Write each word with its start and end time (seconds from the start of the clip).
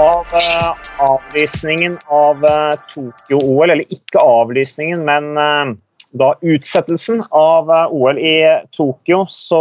av 0.00 0.26
uh, 0.32 0.72
avlysningen 1.04 1.98
av 2.06 2.44
uh, 2.44 2.74
Tokyo-OL, 2.94 3.70
eller 3.70 3.92
ikke 3.92 4.22
avlysningen, 4.22 5.02
men 5.04 5.36
uh, 5.36 5.74
da 6.16 6.32
utsettelsen 6.42 7.22
av 7.36 7.68
OL 7.94 8.18
i 8.18 8.38
Tokyo, 8.74 9.22
så 9.30 9.60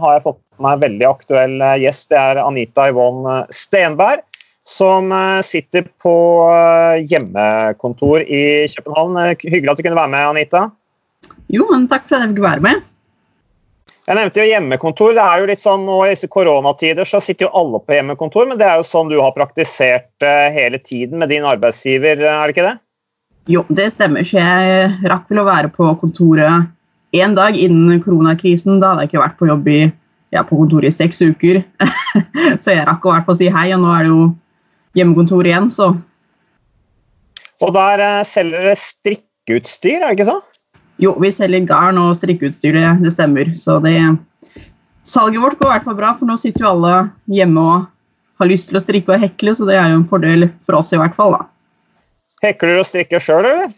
har 0.00 0.14
jeg 0.16 0.24
fått 0.24 0.38
med 0.56 0.62
meg 0.64 0.76
en 0.76 0.84
veldig 0.86 1.08
aktuell 1.08 1.64
gjest. 1.82 2.06
Det 2.12 2.20
er 2.20 2.40
Anita 2.40 2.86
Yvonne 2.88 3.42
Stenberg, 3.52 4.22
som 4.64 5.12
sitter 5.44 5.84
på 6.00 6.14
hjemmekontor 7.10 8.24
i 8.24 8.64
København. 8.72 9.20
Hyggelig 9.42 9.74
at 9.74 9.82
du 9.82 9.84
kunne 9.84 10.00
være 10.00 10.14
med, 10.14 10.30
Anita. 10.30 10.64
Jo, 11.52 11.66
men 11.68 11.84
takk 11.92 12.08
for 12.08 12.16
at 12.16 12.24
jeg 12.24 12.32
fikk 12.38 12.46
være 12.46 12.64
med. 12.70 12.88
Jeg 14.02 14.18
nevnte 14.18 14.42
jo 14.42 14.48
hjemmekontor. 14.48 15.12
det 15.14 15.22
er 15.22 15.40
jo 15.40 15.48
litt 15.52 15.62
sånn 15.62 15.84
nå 15.86 16.00
I 16.10 16.28
koronatider 16.30 17.06
så 17.06 17.20
sitter 17.22 17.46
jo 17.46 17.52
alle 17.54 17.78
på 17.78 17.94
hjemmekontor, 17.94 18.48
men 18.50 18.58
det 18.58 18.66
er 18.66 18.80
jo 18.80 18.86
sånn 18.88 19.12
du 19.12 19.20
har 19.20 19.34
praktisert 19.36 20.10
uh, 20.26 20.50
hele 20.50 20.80
tiden 20.82 21.22
med 21.22 21.30
din 21.30 21.46
arbeidsgiver, 21.46 22.18
er 22.18 22.42
det 22.42 22.56
ikke 22.56 22.66
det? 22.66 22.76
Jo, 23.50 23.62
det 23.70 23.88
stemmer. 23.94 24.26
Så 24.26 24.38
jeg 24.40 24.90
rakk 25.10 25.30
vel 25.30 25.42
å 25.42 25.46
være 25.46 25.70
på 25.74 25.86
kontoret 26.00 26.70
én 27.14 27.34
dag 27.38 27.58
innen 27.58 28.02
koronakrisen. 28.02 28.80
Da 28.82 28.92
hadde 28.92 29.06
jeg 29.06 29.12
ikke 29.12 29.22
vært 29.22 29.38
på 29.38 29.50
jobb 29.50 29.70
i, 29.70 29.80
ja, 30.34 30.44
på 30.46 30.58
kontoret 30.58 30.90
i 30.90 30.94
seks 30.94 31.22
uker. 31.22 31.62
så 32.62 32.74
jeg 32.74 32.86
rakk 32.88 33.06
å 33.06 33.14
hvert 33.14 33.26
fall 33.28 33.38
si 33.38 33.50
hei, 33.54 33.68
og 33.74 33.82
nå 33.82 33.94
er 33.94 34.06
det 34.06 34.14
jo 34.14 34.30
hjemmekontor 34.98 35.46
igjen, 35.46 35.70
så 35.70 35.94
Og 37.62 37.70
der 37.74 38.02
uh, 38.02 38.24
selger 38.26 38.66
dere 38.66 38.78
strikkeutstyr, 38.78 40.00
er 40.00 40.08
det 40.08 40.16
ikke 40.18 40.32
sånn? 40.32 40.42
Jo, 41.02 41.16
vi 41.18 41.32
selger 41.34 41.64
garn 41.66 41.98
og 41.98 42.14
strikkeutstyr, 42.14 42.78
det, 43.02 43.14
stemmer. 43.14 43.50
Så 43.58 43.80
det 43.82 43.96
Salget 45.02 45.42
vårt 45.42 45.58
går 45.58 45.66
i 45.66 45.72
hvert 45.72 45.86
fall 45.88 45.96
bra, 45.98 46.12
for 46.14 46.30
nå 46.30 46.36
sitter 46.38 46.62
jo 46.62 46.74
alle 46.76 46.92
hjemme 47.26 47.62
og 47.62 47.88
har 48.38 48.50
lyst 48.50 48.68
til 48.70 48.78
å 48.78 48.82
strikke 48.82 49.16
og 49.16 49.22
hekle, 49.22 49.54
så 49.58 49.66
det 49.66 49.74
er 49.74 49.90
jo 49.90 49.98
en 49.98 50.06
fordel 50.06 50.46
for 50.62 50.78
oss 50.78 50.92
i 50.94 51.00
hvert 51.00 51.16
fall, 51.16 51.34
da. 51.34 51.48
Hekler 52.42 52.76
du 52.76 52.82
og 52.84 52.86
strikker 52.86 53.22
sjøl, 53.22 53.48
eller? 53.48 53.72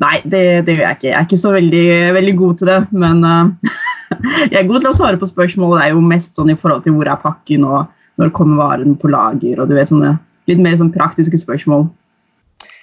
Nei, 0.00 0.16
det, 0.24 0.42
det, 0.66 0.74
gjør 0.74 0.86
jeg 0.88 0.98
ikke. 0.98 1.08
Jeg 1.10 1.16
er 1.18 1.28
ikke 1.28 1.38
så 1.38 1.54
veldig, 1.54 1.86
veldig 2.16 2.34
god 2.40 2.58
til 2.58 2.70
det, 2.70 2.80
men 3.04 3.22
uh, 3.22 3.70
jeg 4.50 4.58
er 4.58 4.68
god 4.70 4.82
til 4.82 4.90
å 4.90 4.96
svare 4.96 5.20
på 5.20 5.28
spørsmål. 5.30 5.76
Det 5.76 5.86
er 5.86 5.94
jo 5.94 6.02
mest 6.10 6.38
sånn 6.38 6.50
i 6.50 6.58
forhold 6.58 6.82
til 6.86 6.96
hvor 6.96 7.10
er 7.10 7.22
pakken, 7.22 7.66
og 7.68 8.20
når 8.20 8.34
kommer 8.36 8.58
varen 8.62 8.98
på 8.98 9.10
lager, 9.12 9.60
og 9.60 9.70
du 9.70 9.76
vet 9.78 9.90
sånne 9.90 10.16
litt 10.50 10.62
mer 10.62 10.78
sånn 10.80 10.90
praktiske 10.94 11.38
spørsmål. 11.38 11.86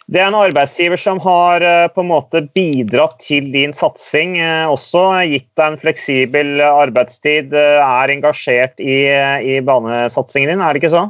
Det 0.08 0.22
er 0.22 0.30
en 0.30 0.38
arbeidsgiver 0.40 1.00
som 1.00 1.20
har 1.20 1.64
eh, 1.68 1.90
på 1.92 2.00
en 2.00 2.08
måte 2.14 2.46
bidratt 2.56 3.18
til 3.26 3.50
din 3.52 3.74
satsing. 3.76 4.38
Eh, 4.40 4.64
også 4.72 5.02
gitt 5.28 5.50
deg 5.60 5.74
en 5.74 5.82
fleksibel 5.82 6.62
arbeidstid, 6.64 7.52
eh, 7.52 7.82
er 7.84 8.14
engasjert 8.14 8.80
i, 8.80 9.02
i 9.44 9.58
banesatsingen 9.68 10.54
din, 10.54 10.64
er 10.64 10.72
det 10.72 10.80
ikke 10.80 10.94
så? 10.96 11.10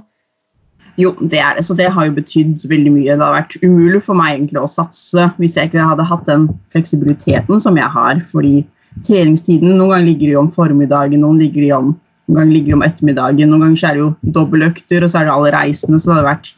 Jo, 0.97 1.11
det 1.21 1.37
er 1.37 1.59
det. 1.59 1.67
Så 1.67 1.77
det 1.77 1.91
har 1.93 2.07
jo 2.07 2.15
betydd 2.15 2.65
veldig 2.65 2.95
mye. 2.95 3.11
Det 3.13 3.21
har 3.21 3.37
vært 3.37 3.59
umulig 3.61 4.01
for 4.01 4.17
meg 4.17 4.39
egentlig 4.39 4.63
å 4.63 4.71
satse 4.71 5.27
hvis 5.37 5.59
jeg 5.59 5.69
ikke 5.69 5.85
hadde 5.91 6.09
hatt 6.09 6.25
den 6.25 6.49
fleksibiliteten 6.73 7.61
som 7.61 7.77
jeg 7.77 7.93
har. 7.93 8.23
fordi 8.31 8.65
treningstiden 9.05 9.75
Noen 9.77 9.91
ganger 9.93 10.07
ligger 10.07 10.31
de 10.31 10.39
om 10.41 10.49
formiddagen, 10.49 11.21
noen 11.21 11.37
ligger 11.37 11.61
de 11.61 11.71
om, 11.75 11.93
noen 12.25 12.39
ganger 12.39 12.55
ligger 12.55 12.73
det 12.73 12.79
om 12.79 12.87
ettermiddagen. 12.89 13.53
Noen 13.53 13.67
ganger 13.67 13.85
er 13.85 13.93
det 13.93 14.05
jo 14.07 14.09
dobbeltøkter, 14.39 15.05
og 15.05 15.13
så 15.13 15.21
er 15.21 15.29
det 15.29 15.37
alle 15.37 15.53
reisende. 15.53 16.01
Så 16.01 16.09
det 16.09 16.17
hadde 16.17 16.31
vært 16.31 16.53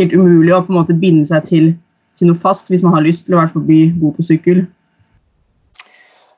helt 0.00 0.18
umulig 0.18 0.54
å 0.56 0.64
på 0.66 0.74
en 0.74 0.80
måte 0.80 0.98
binde 0.98 1.30
seg 1.30 1.46
til 1.46 1.72
til 2.18 2.30
noe 2.30 2.38
fast 2.38 2.70
hvis 2.72 2.84
man 2.84 2.96
har 2.96 3.04
lyst 3.06 3.26
til 3.26 3.36
å 3.36 3.46
fall 3.50 3.66
bli 3.66 3.88
god 4.00 4.18
på 4.18 4.26
sykkel. 4.26 4.64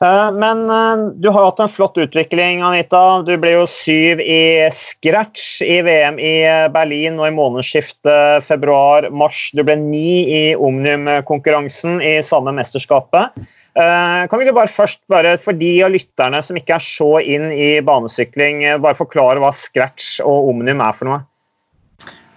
Eh, 0.04 0.32
men 0.32 0.70
eh, 0.70 1.06
du 1.16 1.28
har 1.30 1.46
hatt 1.46 1.60
en 1.60 1.72
flott 1.72 1.96
utvikling, 1.98 2.60
Anita. 2.64 3.22
Du 3.24 3.32
ble 3.40 3.54
jo 3.54 3.66
syv 3.70 4.20
i 4.20 4.68
scratch 4.74 5.62
i 5.64 5.78
VM 5.86 6.20
i 6.20 6.34
eh, 6.44 6.66
Berlin 6.72 7.20
og 7.20 7.30
i 7.30 7.36
månedsskiftet 7.36 8.44
februar-mars. 8.46 9.48
Du 9.56 9.64
ble 9.64 9.78
ni 9.80 10.10
i 10.28 10.42
Omnium-konkurransen 10.56 12.02
i 12.04 12.18
samme 12.24 12.54
mesterskapet. 12.56 13.38
Kan 13.76 14.40
ikke 14.40 14.54
du 14.54 14.56
bare 14.56 14.72
først, 14.72 15.02
bare 15.12 15.34
for 15.36 15.52
de 15.52 15.68
av 15.84 15.90
lytterne 15.92 16.38
som 16.40 16.56
ikke 16.56 16.78
er 16.78 16.84
så 16.84 17.10
inn 17.20 17.50
i 17.52 17.74
banesykling, 17.84 18.62
bare 18.80 18.96
forklare 18.96 19.42
hva 19.42 19.50
scratch 19.52 20.22
og 20.24 20.48
Omnium 20.54 20.80
er 20.80 20.96
for 20.96 21.10
noe? 21.10 21.18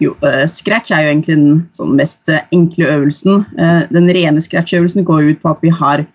Jo, 0.00 0.14
uh, 0.24 0.46
scratch 0.48 0.92
er 0.96 1.04
jo 1.04 1.12
egentlig 1.12 1.36
den 1.36 1.60
sånn 1.76 1.92
mest 1.98 2.30
uh, 2.32 2.40
enkle 2.56 2.88
øvelsen. 2.88 3.44
Uh, 3.58 3.84
den 3.92 4.08
rene 4.08 4.40
scratch-øvelsen 4.40 5.04
går 5.08 5.28
ut 5.28 5.40
på 5.42 5.52
at 5.52 5.62
vi 5.64 5.72
har 5.72 6.06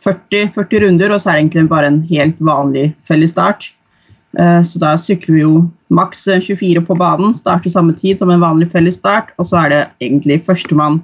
40, 0.00 0.48
40, 0.54 0.84
runder, 0.86 1.12
og 1.12 1.20
så 1.20 1.30
er 1.30 1.36
det 1.36 1.44
egentlig 1.44 1.66
bare 1.70 1.90
en 1.92 2.02
helt 2.08 2.40
vanlig 2.42 2.90
fellesstart. 3.06 3.70
Så 4.34 4.80
da 4.82 4.96
sykler 4.98 5.30
vi 5.36 5.42
jo 5.44 5.50
maks 5.94 6.24
24 6.26 6.80
på 6.88 6.96
banen, 6.98 7.30
starter 7.38 7.70
samme 7.70 7.94
tid 7.94 8.18
som 8.18 8.32
en 8.34 8.42
vanlig 8.42 8.66
fellesstart, 8.72 9.28
og 9.38 9.46
så 9.46 9.60
er 9.60 9.70
det 9.70 9.78
egentlig 10.02 10.40
førstemann 10.42 10.96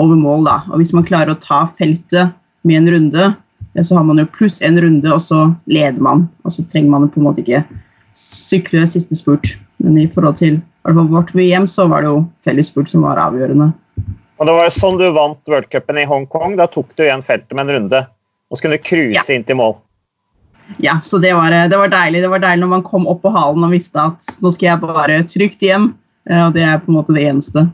over 0.00 0.16
mål, 0.16 0.46
da. 0.48 0.54
Og 0.72 0.80
hvis 0.80 0.94
man 0.96 1.04
klarer 1.04 1.34
å 1.34 1.42
ta 1.42 1.66
feltet 1.68 2.32
med 2.64 2.80
en 2.80 2.88
runde, 2.94 3.28
så 3.76 3.98
har 3.98 4.08
man 4.08 4.24
jo 4.24 4.30
pluss 4.32 4.56
en 4.64 4.80
runde, 4.80 5.12
og 5.12 5.20
så 5.20 5.44
leder 5.68 6.00
man. 6.00 6.24
Og 6.48 6.56
så 6.56 6.64
trenger 6.72 6.96
man 6.96 7.10
på 7.12 7.20
en 7.20 7.28
måte 7.28 7.44
ikke 7.44 7.60
sykle 8.16 8.88
siste 8.88 9.20
spurt. 9.20 9.58
Men 9.84 10.00
i 10.00 10.08
forhold 10.08 10.40
til 10.40 10.62
hvert 10.86 10.98
fall 10.98 11.12
vårt 11.12 11.34
VM 11.38 11.68
så 11.70 11.86
var 11.90 12.02
det 12.02 12.10
jo 12.10 12.24
fellesspurt 12.44 12.90
som 12.90 13.06
var 13.06 13.20
avgjørende. 13.22 13.70
Og 14.40 14.48
Det 14.48 14.54
var 14.56 14.66
jo 14.66 14.74
sånn 14.74 14.98
du 14.98 15.06
vant 15.14 15.50
worldcupen 15.50 16.00
i 16.02 16.08
Hongkong. 16.08 16.56
Da 16.58 16.66
tok 16.66 16.90
du 16.98 17.04
igjen 17.04 17.22
feltet 17.22 17.54
med 17.54 17.68
en 17.68 17.76
runde. 17.76 18.00
Og 18.50 18.58
så 18.58 18.64
kunne 18.64 18.78
du 18.80 18.86
cruise 18.88 19.14
ja. 19.14 19.26
inn 19.30 19.46
til 19.46 19.60
mål. 19.60 19.76
Ja, 20.82 20.96
så 21.04 21.18
det 21.22 21.34
var, 21.36 21.54
det 21.70 21.78
var, 21.78 21.90
deilig. 21.92 22.22
Det 22.24 22.30
var 22.32 22.42
deilig 22.42 22.64
når 22.64 22.72
man 22.72 22.84
kom 22.86 23.06
opp 23.10 23.22
på 23.22 23.32
halen 23.34 23.66
og 23.66 23.74
visste 23.74 24.02
at 24.02 24.40
nå 24.42 24.50
skal 24.54 24.72
jeg 24.72 24.82
bare 24.82 25.20
trygt 25.30 25.62
hjem. 25.62 25.92
Eh, 26.30 26.42
og 26.46 26.56
det 26.56 26.64
er 26.66 26.82
på 26.82 26.90
en 26.90 26.98
måte 26.98 27.14
det 27.14 27.26
eneste. 27.28 27.66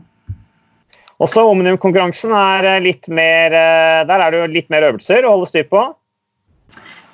Også 1.19 1.43
Omnium-konkurransen 1.51 2.31
er 2.35 2.79
litt 2.79 3.09
mer 3.11 3.51
eh, 3.51 4.05
Der 4.07 4.21
er 4.23 4.31
det 4.31 4.39
jo 4.39 4.51
litt 4.53 4.69
mer 4.71 4.85
øvelser 4.87 5.25
å 5.25 5.33
holde 5.35 5.49
styr 5.49 5.67
på. 5.67 5.83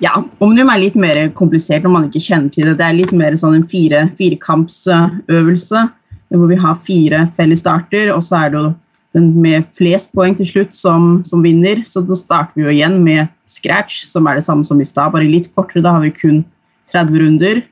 Ja, 0.04 0.12
Omnium 0.44 0.68
er 0.68 0.82
litt 0.82 0.96
mer 0.98 1.18
komplisert 1.36 1.86
når 1.86 1.92
man 1.94 2.08
ikke 2.08 2.24
kjenner 2.26 2.52
til 2.52 2.68
det. 2.68 2.74
Det 2.80 2.84
er 2.84 2.98
litt 2.98 3.12
mer 3.16 3.36
sånn 3.40 3.56
en 3.56 3.68
fire, 3.68 4.02
firekampsøvelse 4.18 5.86
hvor 6.34 6.50
vi 6.50 6.58
har 6.58 6.74
fire 6.82 7.22
felles 7.36 7.62
starter, 7.62 8.10
og 8.12 8.24
så 8.26 8.40
er 8.40 8.50
det 8.52 8.58
jo 8.58 8.72
den 9.16 9.30
med 9.40 9.64
flest 9.72 10.10
poeng 10.16 10.34
til 10.36 10.48
slutt 10.48 10.74
som, 10.76 11.22
som, 11.24 11.44
vinner. 11.44 11.80
Så 11.88 12.02
da 12.04 12.16
starter 12.18 12.58
vi 12.58 12.66
jo 12.66 12.74
igjen 12.74 12.98
med 13.04 13.30
scratch, 13.48 14.02
som 14.10 14.26
er 14.28 14.36
det 14.36 14.44
samme 14.44 14.66
som 14.66 14.82
i 14.82 14.88
stad, 14.88 15.14
bare 15.14 15.28
litt 15.28 15.48
kortere. 15.56 15.84
Da 15.86 15.94
har 15.96 16.04
vi 16.04 16.12
kun 16.12 16.42
30 16.92 17.22
runder. 17.22 17.62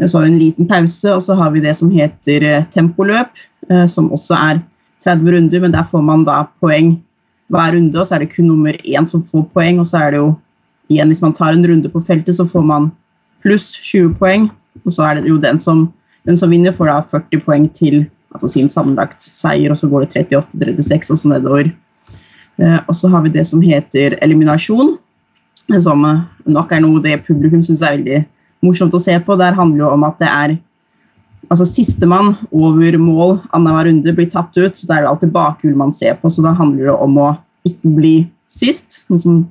Så 0.00 0.16
har 0.16 0.26
vi 0.26 0.32
en 0.32 0.40
liten 0.40 0.70
pause, 0.70 1.10
og 1.12 1.24
så 1.26 1.36
har 1.36 1.52
vi 1.52 1.64
det 1.64 1.74
som 1.76 1.92
heter 1.92 2.44
eh, 2.44 2.64
tempoløp, 2.72 3.36
eh, 3.72 3.84
som 3.90 4.08
også 4.14 4.38
er 4.38 4.62
30 5.04 5.34
runder, 5.34 5.62
men 5.64 5.74
der 5.74 5.86
får 5.88 6.02
man 6.04 6.24
da 6.28 6.42
poeng 6.62 6.96
hver 7.52 7.72
runde, 7.76 7.94
og 7.96 8.08
så 8.08 8.16
er 8.16 8.24
det 8.24 8.32
kun 8.34 8.48
nummer 8.50 8.76
én 8.84 9.06
som 9.08 9.22
får 9.24 9.46
poeng, 9.54 9.80
og 9.80 9.88
så 9.88 10.02
er 10.02 10.12
det 10.12 10.20
jo 10.20 10.34
igjen, 10.92 11.10
hvis 11.10 11.22
man 11.24 11.34
tar 11.36 11.54
en 11.54 11.66
runde 11.66 11.90
på 11.92 12.02
feltet, 12.04 12.36
så 12.38 12.46
får 12.48 12.64
man 12.66 12.90
pluss 13.44 13.72
20 13.78 14.14
poeng. 14.20 14.50
Og 14.84 14.94
så 14.94 15.06
er 15.06 15.20
det 15.20 15.30
jo 15.30 15.38
den 15.42 15.58
som, 15.62 15.86
den 16.28 16.38
som 16.38 16.52
vinner, 16.52 16.74
får 16.74 16.90
da 16.90 17.00
40 17.16 17.42
poeng 17.46 17.66
til 17.74 18.04
altså 18.34 18.50
sin 18.52 18.68
sammenlagt 18.68 19.24
seier, 19.24 19.72
og 19.72 19.80
så 19.80 19.88
går 19.90 20.04
det 20.04 20.26
38-36 20.28 21.12
og 21.14 21.20
så 21.20 21.32
nedover. 21.32 21.72
Eh, 22.60 22.78
og 22.84 22.94
så 22.96 23.10
har 23.12 23.24
vi 23.24 23.32
det 23.32 23.46
som 23.48 23.64
heter 23.64 24.18
eliminasjon, 24.24 24.96
som 25.82 26.04
nok 26.46 26.72
er 26.72 26.82
noe 26.84 27.02
det 27.02 27.22
publikum 27.26 27.62
syns 27.64 27.82
er 27.82 27.96
veldig 27.96 28.22
morsomt 28.64 28.94
å 28.94 29.02
se 29.02 29.16
på. 29.24 29.38
Der 29.40 29.56
handler 29.56 29.86
jo 29.86 29.92
om 29.96 30.06
at 30.06 30.20
det 30.22 30.28
er 30.30 30.56
altså 31.50 31.66
Sistemann 31.68 32.34
over 32.50 32.96
mål 32.98 33.36
annenhver 33.54 33.90
runde 33.90 34.14
blir 34.14 34.30
tatt 34.30 34.56
ut. 34.56 34.76
så 34.76 34.86
Da 34.86 34.96
er 34.96 35.04
det 35.04 35.10
alltid 35.10 35.34
bakhjul 35.34 35.76
man 35.78 35.92
ser 35.92 36.18
på, 36.20 36.30
så 36.30 36.42
da 36.42 36.54
handler 36.56 36.90
det 36.90 36.96
om 36.96 37.18
å 37.18 37.28
ikke 37.66 37.94
bli 37.96 38.16
sist. 38.50 39.04
Noe 39.10 39.22
som 39.22 39.44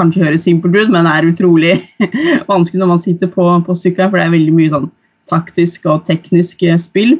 kanskje 0.00 0.24
høres 0.24 0.46
simpelt 0.48 0.76
ut, 0.76 0.92
men 0.92 1.08
er 1.08 1.28
utrolig 1.28 1.76
vanskelig 2.50 2.80
når 2.80 2.94
man 2.94 3.04
sitter 3.04 3.30
på, 3.30 3.46
på 3.66 3.76
sykkelen, 3.76 4.10
for 4.10 4.20
det 4.20 4.26
er 4.26 4.38
veldig 4.38 4.56
mye 4.56 4.72
sånn 4.72 4.88
taktisk 5.30 5.86
og 5.90 6.06
teknisk 6.08 6.64
eh, 6.66 6.80
spill. 6.80 7.18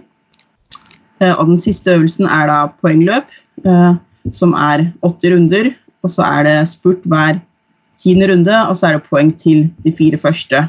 Eh, 1.21 1.35
og 1.35 1.53
den 1.53 1.61
siste 1.61 1.95
øvelsen 1.95 2.29
er 2.29 2.49
da 2.51 2.59
poengløp, 2.81 3.31
eh, 3.65 3.93
som 4.37 4.57
er 4.57 4.89
80 5.07 5.37
runder. 5.37 5.73
Og 6.01 6.13
så 6.15 6.25
er 6.25 6.47
det 6.49 6.59
spurt 6.71 7.05
hver 7.09 7.41
tiende 8.01 8.31
runde, 8.31 8.57
og 8.69 8.77
så 8.77 8.89
er 8.89 8.97
det 8.97 9.09
poeng 9.09 9.33
til 9.37 9.67
de 9.85 9.93
fire 9.93 10.19
første. 10.21 10.65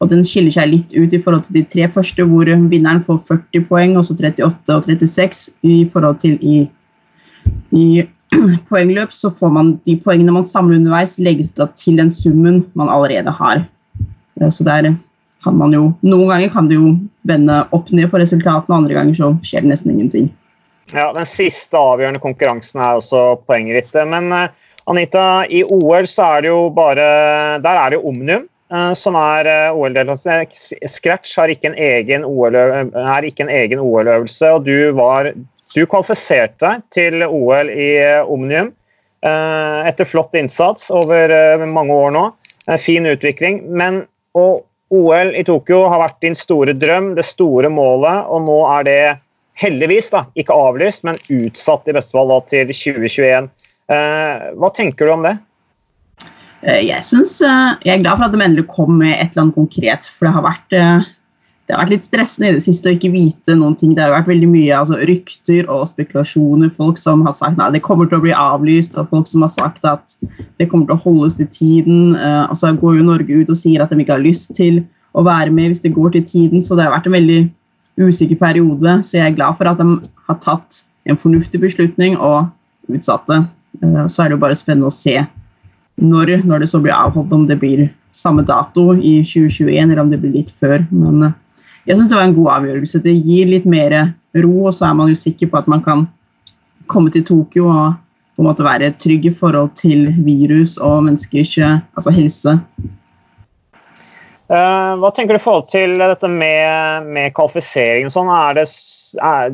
Og 0.00 0.10
den 0.10 0.24
skiller 0.26 0.54
seg 0.54 0.70
litt 0.70 0.94
ut 0.96 1.12
i 1.12 1.20
forhold 1.20 1.44
til 1.46 1.60
de 1.60 1.66
tre 1.68 1.86
første, 1.92 2.24
hvor 2.26 2.48
vinneren 2.48 3.02
får 3.04 3.20
40 3.28 3.66
poeng, 3.68 3.98
og 3.98 4.08
så 4.08 4.16
38 4.16 4.74
og 4.74 4.88
36 4.88 5.52
i 5.68 5.76
forhold 5.92 6.18
til 6.24 6.38
i, 6.40 6.64
i 7.70 7.86
poengløp 8.70 9.12
så 9.14 9.30
får 9.30 9.50
man 9.54 9.72
de 9.86 9.96
poengene 10.00 10.34
man 10.34 10.46
samler 10.48 10.80
underveis, 10.80 11.18
legges 11.22 11.52
da 11.58 11.68
til 11.78 11.98
den 12.00 12.12
summen 12.14 12.62
man 12.78 12.90
allerede 12.92 13.32
har. 13.38 13.64
Eh, 14.40 14.50
så 14.50 14.64
der 14.66 14.94
kan 15.42 15.58
man 15.58 15.74
jo 15.74 15.88
Noen 16.06 16.28
ganger 16.30 16.52
kan 16.54 16.68
det 16.70 16.78
jo 16.78 16.94
vende 17.28 17.62
opp 17.74 17.90
ned 17.94 18.10
på 18.10 18.20
resultatene, 18.22 18.76
andre 18.76 18.94
ganger 18.98 19.14
så 19.18 19.32
skjer 19.46 19.64
det 19.64 19.72
nesten 19.72 19.94
ingenting. 19.94 20.30
Ja, 20.92 21.12
Den 21.14 21.26
siste 21.28 21.78
avgjørende 21.78 22.20
konkurransen 22.22 22.80
er 22.82 22.98
også 22.98 23.36
poengrittet. 23.46 24.08
Men 24.10 24.32
uh, 24.34 24.48
Anita, 24.90 25.44
i 25.46 25.62
OL 25.62 26.06
så 26.10 26.22
er 26.36 26.42
det 26.42 26.50
jo 26.50 26.70
bare 26.74 27.06
Der 27.62 27.76
er 27.78 27.90
det 27.90 28.00
jo 28.00 28.08
Omnium 28.10 28.48
uh, 28.74 28.92
som 28.98 29.14
er 29.18 29.72
OL-deltakelse. 29.72 30.74
Scratch 30.90 31.38
har 31.38 31.48
ikke 31.54 31.70
en 31.70 31.78
egen 31.78 32.24
OL-øvelse, 33.78 34.46
og 34.50 34.66
du 34.66 34.90
var 34.98 35.32
Du 35.72 35.84
kvalifiserte 35.88 36.76
til 36.92 37.24
OL 37.24 37.70
i 37.72 37.90
Omnium 38.28 38.72
etter 39.22 40.08
flott 40.08 40.34
innsats 40.34 40.90
over 40.92 41.30
mange 41.70 41.94
år 41.94 42.14
nå. 42.14 42.24
Fin 42.82 43.06
utvikling. 43.08 43.62
Men 43.70 44.02
OL 44.34 45.34
i 45.38 45.44
Tokyo 45.46 45.84
har 45.88 46.02
vært 46.02 46.18
din 46.24 46.36
store 46.36 46.74
drøm, 46.76 47.14
det 47.16 47.24
store 47.24 47.70
målet, 47.72 48.26
og 48.28 48.44
nå 48.48 48.58
er 48.74 48.88
det 48.88 48.98
heldigvis 49.62 50.10
da, 50.12 50.24
ikke 50.38 50.56
avlyst, 50.56 51.04
men 51.06 51.20
utsatt 51.32 51.88
i 51.88 51.94
beste 51.96 52.16
fall 52.16 52.34
til 52.50 52.68
2021. 52.72 53.48
Hva 54.58 54.70
tenker 54.76 55.08
du 55.08 55.14
om 55.14 55.26
det? 55.28 55.36
Jeg, 56.62 57.02
synes, 57.02 57.40
jeg 57.42 57.90
er 57.90 58.04
glad 58.04 58.18
for 58.18 58.28
at 58.28 58.34
de 58.34 58.44
endelig 58.44 58.68
kom 58.70 58.94
med 59.00 59.16
et 59.16 59.32
eller 59.32 59.48
annet 59.48 59.58
konkret. 59.58 60.06
For 60.06 60.28
det 60.28 60.34
har 60.36 60.46
vært 60.46 60.76
det 61.72 61.78
har 61.78 61.86
vært 61.86 61.92
litt 61.94 62.04
stressende 62.04 62.48
i 62.50 62.54
det 62.58 62.64
siste 62.66 62.90
å 62.90 62.92
ikke 62.92 63.08
vite 63.14 63.54
noen 63.56 63.72
ting. 63.80 63.94
Det 63.96 64.02
har 64.04 64.10
vært 64.12 64.26
veldig 64.28 64.48
mye 64.50 64.74
altså, 64.76 64.98
rykter 65.08 65.70
og 65.72 65.86
spekulasjoner. 65.88 66.68
Folk 66.76 66.98
som 67.00 67.22
har 67.24 67.32
sagt 67.32 67.62
at 67.64 67.72
det 67.72 67.80
kommer 67.86 68.10
til 68.10 68.18
å 68.18 68.24
bli 68.26 68.34
avlyst, 68.36 68.98
og 69.00 69.08
folk 69.08 69.30
som 69.30 69.40
har 69.40 69.48
sagt 69.54 69.88
at 69.88 70.12
det 70.60 70.66
kommer 70.68 70.90
til 70.90 70.98
å 70.98 71.00
holdes 71.00 71.38
til 71.38 71.48
tiden. 71.48 72.12
Uh, 72.12 72.44
og 72.52 72.58
så 72.60 72.74
går 72.76 72.98
jo 72.98 73.06
Norge 73.08 73.38
ut 73.40 73.54
og 73.54 73.56
sier 73.56 73.80
at 73.80 73.88
de 73.88 74.04
ikke 74.04 74.18
har 74.18 74.20
lyst 74.20 74.52
til 74.58 74.82
å 75.16 75.24
være 75.24 75.48
med 75.48 75.72
hvis 75.72 75.80
det 75.80 75.94
går 75.96 76.12
til 76.12 76.28
tiden. 76.28 76.60
Så 76.60 76.76
det 76.76 76.84
har 76.84 76.92
vært 76.92 77.08
en 77.08 77.16
veldig 77.16 77.40
usikker 78.04 78.42
periode. 78.44 78.98
Så 79.08 79.16
jeg 79.16 79.30
er 79.30 79.38
glad 79.40 79.56
for 79.56 79.72
at 79.72 79.80
de 79.80 79.96
har 80.28 80.40
tatt 80.44 80.82
en 81.08 81.24
fornuftig 81.24 81.62
beslutning 81.64 82.20
og 82.20 82.52
utsatt 82.92 83.24
det. 83.32 83.46
Uh, 83.80 84.04
så 84.12 84.26
er 84.26 84.28
det 84.28 84.36
jo 84.36 84.44
bare 84.44 84.60
spennende 84.60 84.92
å 84.92 84.98
se 84.98 85.22
når, 86.04 86.42
når 86.44 86.66
det 86.66 86.68
så 86.68 86.84
blir 86.84 86.92
avholdt, 86.92 87.32
om 87.32 87.48
det 87.48 87.62
blir 87.64 87.86
samme 88.12 88.44
dato 88.44 88.90
i 88.92 89.22
2021 89.24 89.86
eller 89.86 90.04
om 90.04 90.12
det 90.12 90.20
blir 90.20 90.36
litt 90.36 90.52
før. 90.60 90.84
Men 90.92 91.30
uh, 91.30 91.38
jeg 91.86 91.98
syns 91.98 92.10
det 92.10 92.18
var 92.18 92.28
en 92.28 92.36
god 92.36 92.50
avgjørelse. 92.56 93.02
Det 93.02 93.14
gir 93.26 93.50
litt 93.50 93.66
mer 93.66 93.96
ro, 94.44 94.54
og 94.68 94.74
så 94.76 94.88
er 94.88 94.96
man 94.98 95.10
jo 95.10 95.18
sikker 95.18 95.50
på 95.50 95.58
at 95.62 95.70
man 95.70 95.82
kan 95.84 96.06
komme 96.90 97.12
til 97.14 97.24
Tokyo 97.26 97.68
og 97.70 97.98
på 98.32 98.42
en 98.42 98.48
måte 98.48 98.64
være 98.64 98.94
trygg 99.02 99.28
i 99.28 99.34
forhold 99.34 99.74
til 99.78 100.08
virus 100.24 100.78
og 100.80 101.04
menneskers 101.08 101.56
altså 101.60 102.12
helse. 102.14 102.56
Uh, 104.52 104.98
hva 105.00 105.08
tenker 105.16 105.36
du 105.36 105.40
i 105.40 105.42
forhold 105.42 105.68
til 105.72 105.94
dette 106.00 106.28
med, 106.28 107.06
med 107.08 107.32
kvalifisering? 107.36 108.10
Sånn 108.12 108.28
er 108.28 108.58
det, 108.58 108.66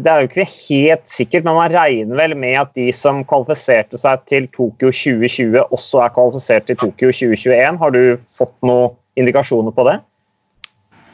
det, 0.02 0.10
er 0.10 0.24
jo 0.24 0.30
ikke 0.30 0.46
helt 0.48 1.04
sikkert, 1.06 1.46
men 1.46 1.54
man 1.58 1.70
regner 1.70 2.18
vel 2.18 2.34
med 2.38 2.56
at 2.64 2.72
de 2.78 2.88
som 2.96 3.20
kvalifiserte 3.28 4.00
seg 4.00 4.24
til 4.30 4.48
Tokyo 4.56 4.90
2020, 4.90 5.60
også 5.70 6.02
er 6.02 6.14
kvalifisert 6.16 6.66
til 6.66 6.80
Tokyo 6.80 7.12
2021. 7.14 7.78
Har 7.82 7.94
du 7.94 8.02
fått 8.26 8.56
noen 8.66 8.96
indikasjoner 9.18 9.74
på 9.76 9.86
det? 9.86 10.00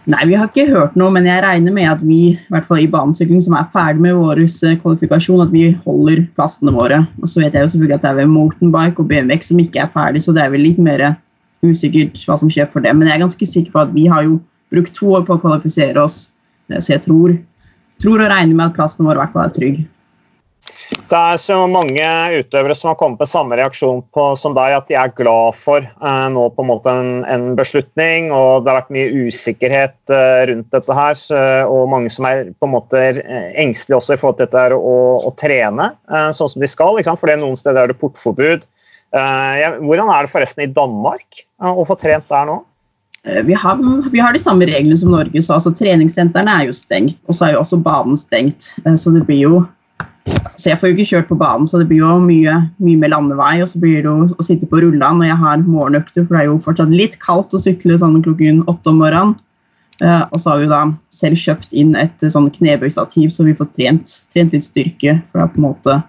Nei, 0.05 0.21
vi 0.29 0.37
har 0.37 0.51
ikke 0.51 0.67
hørt 0.69 0.97
noe, 1.01 1.09
men 1.15 1.25
jeg 1.25 1.41
regner 1.41 1.73
med 1.73 1.89
at 1.89 2.03
vi 2.05 2.19
i 2.35 2.53
hvert 2.53 2.67
fall 2.69 2.83
i 2.83 2.89
banesykling 2.93 3.41
som 3.45 3.55
er 3.57 3.71
ferdig 3.73 4.03
med 4.05 4.19
vår 4.19 4.43
eh, 4.43 4.75
kvalifikasjon, 4.83 5.41
at 5.47 5.53
vi 5.55 5.71
holder 5.87 6.27
plassene 6.37 6.75
våre. 6.77 6.99
Og 7.23 7.31
så 7.31 7.41
vet 7.41 7.57
jeg 7.57 7.65
jo 7.65 7.71
selvfølgelig 7.73 7.97
at 7.97 8.05
det 8.05 8.11
er 8.11 8.19
ved 8.19 8.35
mountainbike 8.35 9.01
og 9.01 9.09
BMX 9.09 9.49
som 9.49 9.63
ikke 9.63 9.81
er 9.87 9.95
ferdig, 9.95 10.21
så 10.27 10.35
det 10.37 10.43
er 10.45 10.53
vel 10.53 10.67
litt 10.67 10.83
mer 10.83 11.07
usikkert 11.65 12.21
hva 12.29 12.37
som 12.37 12.53
skjer 12.53 12.69
for 12.75 12.85
dem. 12.85 13.01
Men 13.01 13.09
jeg 13.09 13.17
er 13.17 13.25
ganske 13.25 13.49
sikker 13.49 13.73
på 13.73 13.85
at 13.87 13.97
vi 13.97 14.05
har 14.13 14.27
jo 14.29 14.37
brukt 14.75 14.93
to 14.99 15.09
år 15.17 15.25
på 15.25 15.39
å 15.39 15.41
kvalifisere 15.41 16.05
oss, 16.05 16.27
eh, 16.69 16.77
så 16.77 16.99
jeg 16.99 17.07
tror, 17.09 17.39
tror 18.05 18.21
og 18.21 18.29
regner 18.35 18.53
med 18.53 18.67
at 18.69 18.77
plassen 18.77 19.09
vår 19.09 19.17
i 19.17 19.23
hvert 19.23 19.37
fall 19.39 19.49
er 19.49 19.57
trygg. 19.57 19.83
Det 20.95 21.19
er 21.19 21.39
så 21.41 21.57
mange 21.71 22.05
utøvere 22.41 22.75
som 22.77 22.91
har 22.91 22.97
kommet 23.01 23.21
med 23.23 23.31
samme 23.31 23.57
reaksjon 23.59 24.01
på, 24.15 24.25
som 24.41 24.55
deg, 24.57 24.75
at 24.77 24.89
de 24.91 24.97
er 24.99 25.13
glad 25.17 25.57
for 25.59 25.85
eh, 25.85 26.27
nå 26.33 26.45
på 26.55 26.65
en 26.65 26.69
måte 26.69 26.93
en, 26.93 27.11
en, 27.31 27.47
beslutning. 27.59 28.31
og 28.35 28.65
Det 28.65 28.73
har 28.73 28.81
vært 28.81 28.95
mye 28.97 29.25
usikkerhet 29.29 30.15
eh, 30.15 30.43
rundt 30.51 30.71
dette 30.75 30.99
her, 30.99 31.17
så, 31.19 31.41
og 31.69 31.91
mange 31.93 32.13
som 32.13 32.29
er 32.31 32.51
på 32.53 32.69
en 32.69 32.75
måte 32.75 33.01
eh, 33.01 33.51
engstelige 33.65 34.01
også 34.01 34.17
i 34.17 34.21
forhold 34.21 34.39
til 34.41 34.51
dette 34.51 34.79
å, 34.79 34.97
å 35.25 35.35
trene 35.41 35.91
eh, 36.11 36.31
sånn 36.37 36.55
som 36.55 36.65
de 36.65 36.71
skal. 36.71 37.01
For 37.05 37.33
noen 37.33 37.59
steder 37.61 37.85
er 37.85 37.93
det 37.93 38.01
portforbud. 38.01 38.69
Eh, 39.15 39.81
hvordan 39.85 40.11
er 40.11 40.27
det 40.27 40.35
forresten 40.35 40.67
i 40.67 40.73
Danmark 40.75 41.45
eh, 41.45 41.71
å 41.71 41.87
få 41.89 41.99
trent 42.01 42.29
der 42.33 42.49
nå? 42.51 42.61
Vi 43.25 43.55
har, 43.57 43.79
vi 44.13 44.21
har, 44.21 44.35
de 44.37 44.41
samme 44.43 44.67
reglene 44.69 44.99
som 45.01 45.09
Norge, 45.09 45.41
så 45.41 45.55
altså, 45.55 45.71
treningssentrene 45.73 46.59
er 46.61 46.67
jo 46.69 46.75
stengt. 46.77 47.17
Og 47.25 47.33
så 47.33 47.47
er 47.47 47.55
jo 47.55 47.63
også 47.63 47.79
banen 47.81 48.19
stengt. 48.21 48.75
Så 49.01 49.15
det 49.15 49.23
blir 49.25 49.41
jo 49.41 49.63
så 50.25 50.71
jeg 50.71 50.79
får 50.81 50.91
jo 50.91 50.95
ikke 50.95 51.09
kjørt 51.11 51.27
på 51.29 51.37
banen, 51.41 51.67
så 51.69 51.81
det 51.81 51.89
blir 51.91 52.01
jo 52.01 52.15
mye, 52.23 52.55
mye 52.81 53.01
med 53.01 53.13
landevei. 53.13 53.57
Og 53.65 53.69
så 53.71 53.81
blir 53.83 53.99
det 53.99 54.09
jo 54.09 54.29
å 54.39 54.47
sitte 54.47 54.69
på 54.71 54.81
rullene 54.81 55.19
når 55.19 55.29
jeg 55.29 55.41
har 55.43 55.65
morgenøkter, 55.67 56.25
for 56.25 56.37
det 56.37 56.45
er 56.45 56.49
jo 56.49 56.63
fortsatt 56.65 56.95
litt 56.95 57.19
kaldt 57.23 57.57
å 57.57 57.61
sykle 57.61 57.99
sånn 58.01 58.23
klokken 58.25 58.63
åtte 58.71 58.93
om 58.93 59.03
morgenen. 59.03 59.35
Uh, 60.03 60.25
og 60.35 60.41
så 60.43 60.51
har 60.51 60.63
vi 60.63 60.71
da 60.73 60.81
selv 61.15 61.39
kjøpt 61.39 61.75
inn 61.77 61.93
et 61.99 62.19
sånn 62.19 62.49
knebøystativ, 62.55 63.29
så 63.31 63.47
vi 63.47 63.55
får 63.55 63.69
trent, 63.77 64.17
trent, 64.35 64.57
litt 64.57 64.67
styrke. 64.67 65.21
For 65.29 65.39
det 65.39 65.45
er 65.45 65.53
på 65.53 65.61
en 65.61 65.69
måte 65.69 66.01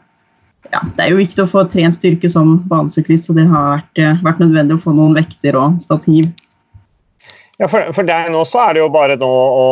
ja, 0.72 0.82
det 0.98 1.04
er 1.04 1.12
jo 1.12 1.20
viktig 1.20 1.44
å 1.44 1.50
få 1.52 1.62
trent 1.70 1.94
styrke 1.94 2.30
som 2.32 2.56
banesyklist, 2.72 3.28
så 3.28 3.36
det 3.38 3.46
har 3.52 3.76
vært, 3.76 4.02
uh, 4.02 4.24
vært 4.26 4.42
nødvendig 4.42 4.80
å 4.80 4.84
få 4.88 4.96
noen 4.98 5.14
vekter 5.18 5.60
og 5.60 5.78
stativ. 5.84 6.32
Ja, 7.58 7.70
for, 7.72 7.88
for 7.96 8.04
deg 8.04 8.28
nå 8.34 8.42
så 8.48 8.66
er 8.66 8.76
det 8.76 8.82
jo 8.82 8.90
bare 8.92 9.16
nå 9.20 9.28
å 9.30 9.68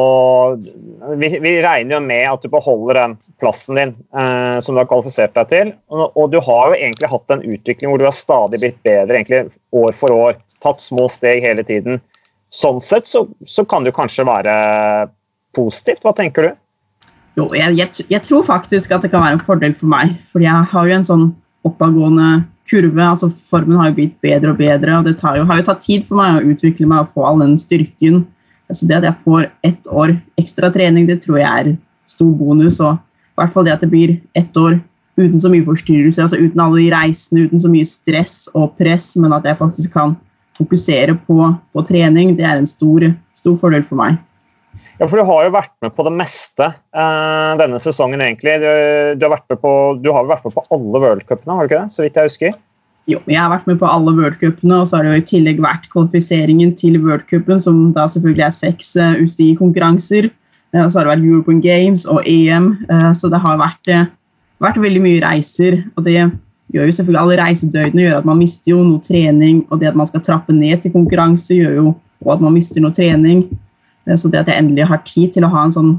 vi, 1.19 1.27
vi, 1.43 1.57
regner 1.63 1.97
jo 1.97 1.99
med 2.05 2.23
at 2.29 2.45
du 2.45 2.47
beholder 2.51 2.95
den 2.95 3.15
plassen 3.43 3.75
din 3.75 3.91
eh, 4.15 4.59
som 4.63 4.71
du 4.71 4.79
har 4.79 4.87
kvalifisert 4.87 5.35
deg 5.35 5.49
til. 5.51 5.73
Og, 5.91 6.05
og, 6.15 6.29
du 6.31 6.39
har 6.39 6.71
jo 6.71 6.77
egentlig 6.77 7.11
hatt 7.11 7.35
en 7.35 7.43
utvikling 7.43 7.91
hvor 7.91 7.99
du 7.99 8.07
har 8.07 8.15
stadig 8.15 8.61
blitt 8.63 8.79
bedre 8.87 9.19
egentlig 9.19 9.41
år 9.75 9.99
for 9.99 10.15
år. 10.15 10.39
Tatt 10.63 10.83
små 10.83 11.09
steg 11.11 11.43
hele 11.43 11.65
tiden. 11.67 11.99
Sånn 12.55 12.79
sett 12.83 13.09
så, 13.09 13.25
så 13.43 13.65
kan 13.67 13.83
det 13.83 13.95
kanskje 13.97 14.27
være 14.29 14.55
positivt. 15.57 16.05
Hva 16.05 16.15
tenker 16.15 16.47
du? 16.47 16.51
Jo, 17.41 17.49
jeg, 17.57 17.75
jeg, 17.81 18.07
jeg, 18.13 18.21
tror 18.23 18.45
faktisk 18.45 18.93
at 18.93 19.03
det 19.03 19.11
kan 19.11 19.25
være 19.25 19.41
en 19.41 19.43
fordel 19.43 19.75
for 19.75 19.91
meg. 19.91 20.15
For 20.31 20.43
jeg 20.43 20.71
har 20.71 20.87
jo 20.87 20.97
en 21.01 21.07
sånn 21.07 21.29
oppadgående 21.67 22.45
kurve. 22.69 23.03
altså 23.03 23.29
Formen 23.29 23.77
har 23.79 23.89
jo 23.89 23.97
blitt 23.99 24.15
bedre 24.21 24.53
og 24.53 24.57
bedre. 24.57 24.97
og 24.97 25.05
Det 25.05 25.17
jo, 25.21 25.45
har 25.45 25.59
jo 25.59 25.67
tatt 25.67 25.81
tid 25.81 26.05
for 26.07 26.19
meg 26.19 26.39
å 26.39 26.53
utvikle 26.53 26.87
meg 26.87 27.03
og 27.03 27.13
få 27.13 27.25
all 27.27 27.39
den 27.43 27.57
styrken. 27.57 28.25
Altså 28.69 28.87
Det 28.87 28.95
at 28.97 29.03
jeg 29.09 29.23
får 29.25 29.49
ett 29.63 29.87
år 29.87 30.15
ekstra 30.39 30.71
trening, 30.71 31.07
det 31.07 31.21
tror 31.21 31.39
jeg 31.39 31.49
er 31.49 31.77
stor 32.07 32.31
bonus. 32.31 32.79
og 32.79 32.97
i 33.33 33.41
hvert 33.41 33.53
fall 33.53 33.65
det 33.65 33.73
at 33.73 33.81
det 33.81 33.89
blir 33.89 34.21
ett 34.37 34.57
år 34.57 34.79
uten 35.17 35.41
så 35.41 35.49
mye 35.49 35.65
forstyrrelser, 35.65 36.25
altså 36.25 36.39
uten 36.41 36.61
alle 36.61 36.79
de 36.81 36.91
reisene, 36.93 37.45
uten 37.45 37.61
så 37.61 37.69
mye 37.69 37.85
stress 37.85 38.47
og 38.53 38.75
press, 38.77 39.15
men 39.15 39.33
at 39.33 39.45
jeg 39.45 39.59
faktisk 39.59 39.93
kan 39.93 40.15
fokusere 40.57 41.15
på, 41.27 41.49
på 41.73 41.83
trening, 41.85 42.35
det 42.37 42.45
er 42.45 42.61
en 42.61 42.69
stor, 42.69 43.05
stor 43.37 43.57
fordel 43.61 43.85
for 43.85 44.01
meg. 44.01 44.17
Ja, 45.03 45.07
for 45.11 45.19
Du 45.19 45.27
har 45.27 45.43
jo 45.43 45.51
vært 45.51 45.73
med 45.83 45.91
på 45.97 46.03
det 46.07 46.13
meste 46.15 46.69
uh, 46.95 47.53
denne 47.59 47.75
sesongen. 47.83 48.21
egentlig. 48.23 48.53
Du, 48.63 48.69
du, 49.19 49.25
har 49.27 49.41
på, 49.51 49.71
du, 49.99 50.07
har 50.15 50.29
vært 50.29 50.45
med 50.47 50.53
på 50.55 50.61
alle 50.71 51.01
worldcupene, 51.03 51.57
har 51.57 51.65
du 51.67 51.67
ikke 51.67 51.81
det? 51.81 51.91
Så 51.91 52.05
vidt 52.05 52.15
jeg 52.15 52.29
husker? 52.29 52.53
Jo, 53.11 53.17
jeg 53.27 53.35
har 53.35 53.49
vært 53.51 53.65
med 53.67 53.81
på 53.81 53.89
alle 53.91 54.13
worldcupene, 54.15 54.77
og 54.79 54.87
så 54.87 54.95
har 54.95 55.03
det 55.03 55.11
jo 55.11 55.19
i 55.19 55.25
tillegg 55.33 55.59
vært 55.59 55.89
kvalifiseringen 55.91 56.71
til 56.79 56.95
worldcupen, 57.03 57.59
som 57.59 57.81
da 57.91 58.05
selvfølgelig 58.13 58.45
er 58.45 58.53
seks 58.55 58.93
uh, 58.95 59.17
UCI-konkurranser. 59.19 60.29
Uh, 60.71 60.85
og 60.85 60.93
så 60.93 61.01
har 61.01 61.09
det 61.09 61.11
vært 61.17 61.27
European 61.33 61.59
Games 61.65 62.07
og 62.07 62.23
EM, 62.23 62.71
uh, 62.87 63.11
så 63.11 63.27
det 63.33 63.43
har 63.43 63.59
vært, 63.59 63.91
vært, 64.63 64.81
veldig 64.85 65.03
mye 65.03 65.19
reiser. 65.25 65.81
og 65.97 66.07
det 66.07 66.15
gjør 66.15 66.87
jo 66.87 66.95
selvfølgelig 66.95 67.23
Alle 67.25 67.41
reisedøgnene 67.41 68.07
gjør 68.07 68.17
at 68.21 68.31
man 68.31 68.39
mister 68.39 68.71
jo 68.71 68.79
noe 68.87 69.03
trening, 69.03 69.65
og 69.67 69.83
det 69.83 69.91
at 69.91 69.99
man 69.99 70.07
skal 70.07 70.23
trappe 70.23 70.55
ned 70.55 70.79
til 70.79 70.95
konkurranse, 70.95 71.59
gjør 71.59 71.75
jo 71.81 71.93
at 72.31 72.39
man 72.39 72.55
mister 72.55 72.79
noe 72.79 72.95
trening. 72.95 73.43
Eh, 74.07 74.17
så 74.19 74.31
det 74.31 74.43
at 74.43 74.51
jeg 74.51 74.61
endelig 74.61 74.87
har 74.89 75.03
tid 75.07 75.35
til 75.35 75.47
å 75.47 75.51
ha 75.53 75.65
en 75.65 75.75
sånn 75.75 75.93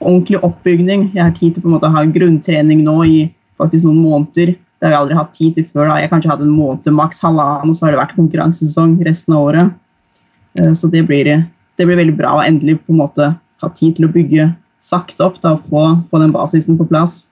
ordentlig 0.00 0.40
oppbygning 0.46 1.10
Jeg 1.12 1.22
har 1.22 1.34
tid 1.36 1.54
til 1.54 1.62
på 1.62 1.68
en 1.68 1.74
måte 1.76 1.88
å 1.90 1.92
ha 1.92 2.06
grunntrening 2.08 2.84
nå 2.86 2.96
i 3.04 3.18
faktisk 3.60 3.84
noen 3.84 4.00
måneder. 4.00 4.54
Det 4.80 4.88
har 4.88 4.94
jeg 4.94 5.00
aldri 5.02 5.18
hatt 5.18 5.34
tid 5.36 5.56
til 5.58 5.66
før. 5.68 5.90
da. 5.90 5.98
Jeg 6.00 6.12
kanskje 6.12 6.32
hatt 6.32 6.44
en 6.44 6.56
måned, 6.56 6.88
maks 6.96 7.20
halvannen, 7.20 7.68
og 7.68 7.76
så 7.76 7.86
har 7.86 7.94
det 7.94 8.00
vært 8.00 8.16
konkurransesesong 8.16 8.96
resten 9.04 9.36
av 9.36 9.50
året. 9.50 9.74
Eh, 10.56 10.72
så 10.72 10.88
det 10.92 11.04
blir, 11.08 11.28
det 11.76 11.86
blir 11.86 12.00
veldig 12.00 12.16
bra 12.16 12.38
å 12.38 12.44
endelig 12.44 12.78
på 12.80 12.94
en 12.94 13.02
måte 13.02 13.32
ha 13.36 13.72
tid 13.76 13.98
til 13.98 14.08
å 14.08 14.14
bygge 14.14 14.48
sakte 14.80 15.26
opp 15.26 15.36
da, 15.44 15.52
og 15.52 15.66
få, 15.66 15.84
få 16.08 16.22
den 16.22 16.32
basisen 16.32 16.80
på 16.80 16.88
plass. 16.88 17.26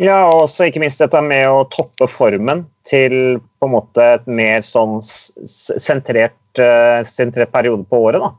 Ja, 0.00 0.26
og 0.28 0.46
også 0.46 0.68
ikke 0.68 0.80
minst 0.80 1.00
dette 1.00 1.20
med 1.24 1.44
å 1.48 1.66
toppe 1.72 2.08
formen 2.08 2.64
til 2.88 3.38
på 3.60 3.68
en 3.68 3.72
måte 3.72 4.08
et 4.16 4.26
mer 4.28 4.64
sånn 4.64 4.98
sentrert, 5.04 6.40
eh, 6.60 7.04
sentrert 7.04 7.52
periode 7.52 7.84
på 7.88 8.00
året. 8.08 8.24
da 8.24 8.32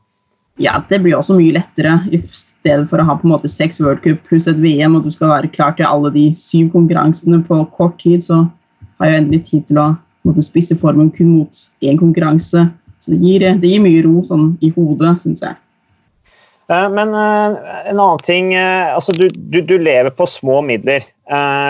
ja, 0.62 0.80
det 0.90 1.02
blir 1.04 1.18
også 1.18 1.38
mye 1.38 1.54
lettere 1.56 2.00
i 2.14 2.20
stedet 2.26 2.88
for 2.90 3.02
å 3.02 3.06
ha 3.08 3.18
på 3.20 3.28
en 3.28 3.34
måte 3.36 3.52
seks 3.52 3.82
worldcup 3.84 4.24
pluss 4.28 4.50
et 4.50 4.60
VM, 4.62 4.98
og 4.98 5.06
du 5.06 5.14
skal 5.14 5.32
være 5.34 5.52
klar 5.54 5.76
til 5.78 5.88
alle 5.90 6.12
de 6.16 6.32
syv 6.40 6.72
konkurransene 6.74 7.44
på 7.46 7.62
kort 7.78 8.00
tid, 8.02 8.26
så 8.26 8.46
har 8.98 9.12
jeg 9.12 9.22
endelig 9.22 9.44
tid 9.52 9.68
til 9.70 9.82
å 9.84 9.88
måte, 10.28 10.44
spisse 10.46 10.78
formen 10.80 11.12
kun 11.14 11.36
mot 11.38 11.64
én 11.86 12.00
konkurranse. 12.00 12.68
Så 12.98 13.14
det 13.14 13.22
gir, 13.22 13.46
det 13.62 13.70
gir 13.70 13.84
mye 13.84 14.02
ro 14.06 14.24
sånn, 14.26 14.56
i 14.66 14.72
hodet, 14.74 15.14
syns 15.24 15.46
jeg. 15.46 15.58
Eh, 16.68 16.88
men 16.92 17.14
eh, 17.16 17.60
en 17.94 18.00
annen 18.00 18.24
ting 18.28 18.50
eh, 18.58 18.90
altså 18.92 19.14
du, 19.16 19.30
du, 19.32 19.62
du, 19.64 19.78
lever 19.80 20.12
på 20.12 20.28
små 20.28 20.60
midler. 20.66 21.06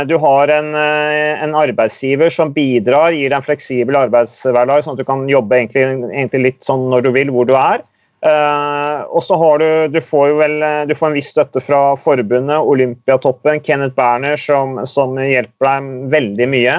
Du 0.06 0.14
har 0.22 0.52
en, 0.54 0.68
en, 0.78 1.54
arbeidsgiver 1.58 2.30
som 2.30 2.52
bidrar, 2.54 3.16
gir 3.18 3.32
deg 3.32 3.40
en 3.40 3.46
fleksibel 3.48 3.96
arbeidshverdag, 3.98 4.84
sånn 4.86 4.94
at 4.94 5.02
du 5.02 5.08
kan 5.08 5.24
jobbe 5.26 5.58
egentlig, 5.58 5.82
egentlig 6.12 6.42
litt 6.44 6.68
sånn 6.68 6.84
når 6.92 7.08
du 7.08 7.10
vil, 7.16 7.32
hvor 7.34 7.48
du 7.50 7.56
er. 7.58 7.82
Uh, 8.26 9.06
og 9.14 9.22
så 9.22 9.38
har 9.38 9.60
du 9.62 9.94
du 9.94 10.00
får 10.02 10.32
vel 10.40 10.56
du 10.90 10.96
får 10.98 11.12
en 11.12 11.18
viss 11.20 11.30
støtte 11.30 11.62
fra 11.62 11.82
forbundet, 12.02 12.58
Olympiatoppen, 12.58 13.62
Kenneth 13.62 13.94
Berner, 13.98 14.40
som, 14.42 14.80
som 14.90 15.14
hjelper 15.22 15.68
deg 15.68 15.92
veldig 16.16 16.48
mye. 16.50 16.78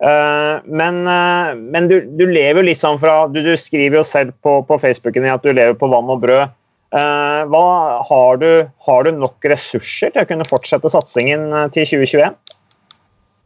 Uh, 0.00 0.58
men, 0.66 1.02
uh, 1.06 1.52
men 1.54 1.90
du, 1.90 2.00
du, 2.18 2.24
lever 2.26 2.66
sånn 2.74 2.98
fra 2.98 3.26
Du, 3.28 3.42
du 3.44 3.52
skriver 3.60 4.00
jo 4.00 4.06
selv 4.06 4.32
på, 4.42 4.62
på 4.66 4.80
Facebooken 4.82 5.28
at 5.30 5.44
du 5.44 5.52
lever 5.52 5.76
på 5.78 5.90
vann 5.92 6.10
og 6.10 6.24
brød. 6.24 6.56
Hva, 6.90 7.66
har, 8.02 8.38
du, 8.42 8.66
har 8.82 9.04
du 9.06 9.12
nok 9.14 9.44
ressurser 9.46 10.10
til 10.10 10.24
å 10.24 10.26
kunne 10.26 10.46
fortsette 10.48 10.90
satsingen 10.90 11.44
til 11.70 11.86
2021? 11.86 12.34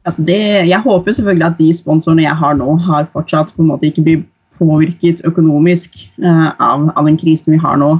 Altså 0.05 0.25
det, 0.25 0.39
jeg 0.69 0.81
håper 0.85 1.17
selvfølgelig 1.17 1.47
at 1.47 1.61
de 1.61 1.69
sponsorene 1.77 2.25
jeg 2.25 2.37
har 2.41 2.57
nå, 2.57 2.71
har 2.87 3.05
fortsatt 3.13 3.53
på 3.53 3.61
en 3.65 3.71
måte 3.73 3.89
ikke 3.89 4.05
blir 4.07 4.23
påvirket 4.59 5.23
økonomisk 5.27 5.99
uh, 6.23 6.51
av, 6.59 6.91
av, 6.95 7.05
den 7.07 7.19
krisen 7.21 7.55
vi 7.55 7.61
har 7.63 7.79
nå. 7.81 7.97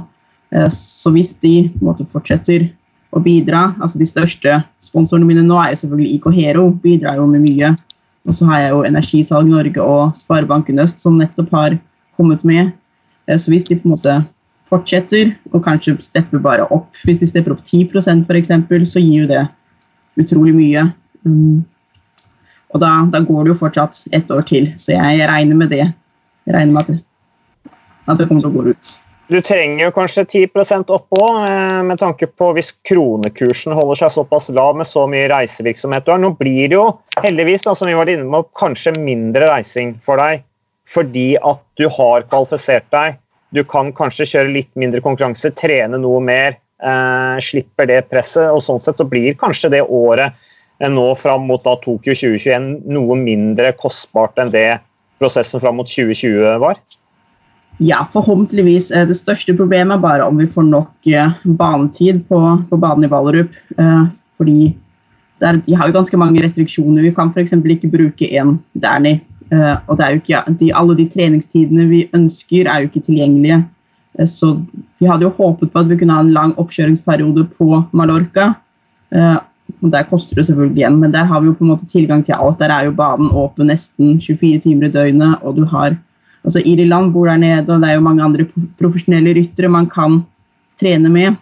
Uh, 0.55 0.67
så 0.71 1.11
hvis 1.15 1.33
de 1.43 1.69
måte, 1.83 2.07
fortsetter 2.11 2.69
å 3.15 3.21
bidra 3.23 3.69
altså 3.79 3.99
De 4.01 4.07
største 4.09 4.57
sponsorene 4.83 5.27
mine 5.27 5.45
nå 5.45 5.55
er 5.61 5.71
jo 5.71 5.81
selvfølgelig 5.85 6.17
IK 6.17 6.25
Hero, 6.35 6.69
bidrar 6.83 7.19
jo 7.21 7.27
med 7.31 7.45
mye. 7.45 7.73
Og 8.25 8.35
så 8.35 8.47
har 8.49 8.63
jeg 8.63 8.73
jo 8.73 8.85
Energisalg 8.87 9.51
Norge 9.51 9.83
og 9.83 10.15
Sparebanken 10.17 10.81
Øst 10.83 11.03
som 11.03 11.19
nettopp 11.19 11.53
har 11.55 11.77
kommet 12.17 12.43
med. 12.47 12.73
Uh, 13.29 13.37
så 13.39 13.53
hvis 13.53 13.67
de 13.67 13.79
på 13.79 13.87
en 13.87 13.95
måte 13.95 14.17
fortsetter, 14.69 15.35
og 15.53 15.61
kanskje 15.65 15.93
stepper 16.01 16.41
bare 16.41 16.65
opp 16.73 16.97
Hvis 17.05 17.19
de 17.21 17.27
stepper 17.29 17.53
opp 17.53 17.61
10 17.61 17.85
f.eks., 18.25 18.51
så 18.89 19.03
gir 19.03 19.23
jo 19.23 19.29
det 19.29 19.45
utrolig 20.19 20.55
mye. 20.55 20.87
Um, 21.25 21.63
og 22.73 22.81
da, 22.81 22.91
da, 23.11 23.21
går 23.23 23.45
det 23.45 23.53
jo 23.53 23.59
fortsatt 23.61 24.01
ett 24.11 24.31
år 24.31 24.43
til, 24.47 24.67
så 24.75 24.95
jeg, 24.95 25.19
jeg 25.19 25.29
regner 25.29 25.55
med 25.55 25.71
det 25.71 25.85
jeg 26.45 26.55
regner 26.55 26.73
med 26.73 26.83
at 26.85 27.03
at 28.05 28.19
det 28.19 28.27
kommer 28.29 28.45
til 28.45 28.51
å 28.51 28.55
gå 28.55 28.73
ut. 28.75 28.93
Du 29.33 29.39
trenger 29.41 29.87
jo 29.87 29.93
kanskje 29.95 30.25
10 30.45 30.91
oppå, 30.93 31.21
eh, 31.41 31.81
med 31.83 31.97
tanke 31.97 32.27
på 32.29 32.51
hvis 32.53 32.69
kronekursen 32.85 33.73
holder 33.73 33.97
seg 34.03 34.11
såpass 34.13 34.51
lav 34.53 34.75
med 34.77 34.85
så 34.85 35.07
mye 35.09 35.29
reisevirksomhet 35.31 36.05
du 36.05 36.11
har. 36.13 36.19
Nå 36.21 36.35
blir 36.37 36.69
det 36.69 36.77
jo 36.77 36.99
heldigvis, 37.23 37.65
da, 37.65 37.73
som 37.73 37.89
vi 37.89 37.97
var 37.97 38.05
inne 38.11 38.29
med, 38.29 38.45
kanskje 38.53 38.93
mindre 38.99 39.49
reising 39.49 39.95
for 40.05 40.21
deg 40.21 40.45
fordi 40.85 41.33
at 41.41 41.63
du 41.81 41.87
har 41.89 42.27
kvalifisert 42.29 42.85
deg. 42.93 43.15
Du 43.57 43.63
kan 43.65 43.89
kanskje 43.95 44.27
kjøre 44.29 44.53
litt 44.53 44.69
mindre 44.77 45.01
konkurranse, 45.01 45.49
trene 45.57 45.97
noe 45.97 46.19
mer, 46.21 46.59
eh, 46.77 47.37
slipper 47.41 47.89
det 47.89 48.03
presset. 48.11 48.51
og 48.53 48.61
Sånn 48.61 48.79
sett 48.79 49.01
så 49.01 49.09
blir 49.09 49.33
kanskje 49.33 49.71
det 49.71 49.81
året 49.81 50.33
eh, 50.79 50.89
nå 50.89 51.15
fram 51.17 51.47
mot 51.49 51.63
da, 51.63 51.73
Tokyo 51.81 52.13
2021 52.13 52.85
noe 52.85 53.15
mindre 53.17 53.73
kostbart 53.73 54.37
enn 54.37 54.53
det 54.53 54.79
prosessen 55.19 55.61
fram 55.63 55.79
mot 55.79 55.89
2020 55.89 56.59
var? 56.63 56.79
Ja, 57.77 58.05
forhåpentligvis. 58.07 58.91
Eh, 58.91 59.07
det 59.07 59.17
største 59.19 59.55
problemet 59.55 59.97
er 59.97 60.03
bare 60.03 60.27
om 60.27 60.39
vi 60.39 60.47
får 60.47 60.67
nok 60.69 61.09
eh, 61.11 61.31
banetid 61.43 62.23
på, 62.29 62.39
på 62.69 62.79
banen 62.79 63.07
i 63.07 63.11
Valerup. 63.11 63.55
Eh, 63.77 64.03
fordi 64.39 64.75
der, 65.43 65.59
de 65.65 65.75
har 65.75 65.89
jo 65.89 65.97
ganske 65.97 66.17
mange 66.17 66.43
restriksjoner. 66.43 67.03
Vi 67.03 67.13
kan 67.15 67.33
f.eks. 67.35 67.51
ikke 67.51 67.91
bruke 67.91 68.29
én 68.31 68.57
Danny. 68.73 69.19
Og 69.87 69.99
ikke, 70.01 70.39
de, 70.57 70.71
alle 70.73 70.95
de 70.97 71.03
treningstidene 71.05 71.83
vi 71.85 71.99
ønsker, 72.17 72.65
er 72.65 72.81
jo 72.81 72.87
ikke 72.89 73.03
tilgjengelige. 73.05 73.59
Så 74.25 74.55
vi 74.97 75.05
hadde 75.05 75.27
jo 75.27 75.35
håpet 75.37 75.69
på 75.69 75.79
at 75.79 75.89
vi 75.91 75.97
kunne 75.99 76.15
ha 76.15 76.23
en 76.23 76.31
lang 76.33 76.55
oppkjøringsperiode 76.57 77.43
på 77.59 77.83
Mallorca. 77.93 78.55
Og 79.83 79.91
Der 79.91 80.03
koster 80.03 80.35
det 80.35 80.45
selvfølgelig 80.47 80.77
igjen, 80.77 80.99
men 80.99 81.13
der 81.13 81.25
har 81.25 81.41
vi 81.41 81.47
jo 81.47 81.53
på 81.53 81.63
en 81.63 81.71
måte 81.73 81.85
tilgang 81.85 82.23
til 82.25 82.33
alt. 82.33 82.59
Der 82.59 82.71
er 82.71 82.85
jo 82.85 82.91
banen 82.95 83.31
åpen 83.31 83.67
nesten 83.67 84.19
24 84.21 84.59
timer 84.59 84.87
i 84.87 84.91
døgnet, 84.91 85.41
og 85.41 85.57
du 85.57 85.65
har 85.65 85.97
altså 86.43 86.61
Irland 86.65 87.13
bor 87.13 87.25
der 87.27 87.37
nede, 87.37 87.73
og 87.73 87.81
det 87.81 87.89
er 87.89 87.95
jo 87.95 88.05
mange 88.05 88.23
andre 88.23 88.45
profesjonelle 88.79 89.33
ryttere 89.35 89.69
man 89.69 89.89
kan 89.89 90.23
trene 90.79 91.09
med. 91.09 91.35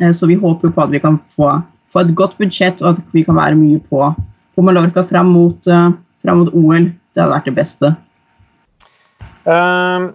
Eh, 0.00 0.12
så 0.12 0.26
vi 0.26 0.34
håper 0.34 0.70
på 0.70 0.82
at 0.82 0.90
vi 0.90 0.98
kan 0.98 1.18
få, 1.18 1.60
få 1.92 2.00
et 2.00 2.14
godt 2.14 2.36
budsjett, 2.38 2.82
og 2.82 2.96
at 2.96 3.00
vi 3.12 3.22
kan 3.22 3.36
være 3.36 3.54
mye 3.54 3.80
på, 3.80 4.12
på 4.54 4.62
Mallorca 4.62 5.02
fram 5.02 5.32
mot, 5.32 5.66
uh, 5.66 5.92
fram 6.22 6.44
mot 6.44 6.52
OL. 6.54 6.90
Det 7.14 7.22
hadde 7.22 7.32
vært 7.32 7.48
det 7.48 7.56
beste. 7.56 7.94
Um 9.46 10.12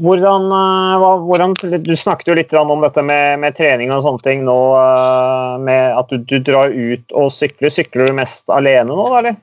hvordan, 0.00 0.46
eh, 0.52 1.04
hvordan, 1.26 1.54
du 1.82 1.96
snakket 1.96 2.28
jo 2.28 2.36
litt 2.38 2.52
om 2.56 2.80
dette 2.80 3.02
med, 3.04 3.40
med, 3.42 3.56
trening 3.56 3.92
og 3.92 4.02
sånne 4.04 4.24
ting 4.24 4.44
nå. 4.46 4.58
Eh, 4.80 5.54
med 5.66 5.96
At 5.98 6.12
du, 6.12 6.18
du, 6.18 6.38
drar 6.40 6.72
ut 6.72 7.16
og 7.16 7.32
sykler. 7.34 7.72
Sykler 7.72 8.08
du 8.08 8.16
mest 8.16 8.50
alene 8.52 8.90
nå, 8.90 9.08
da, 9.12 9.22
eller? 9.22 9.40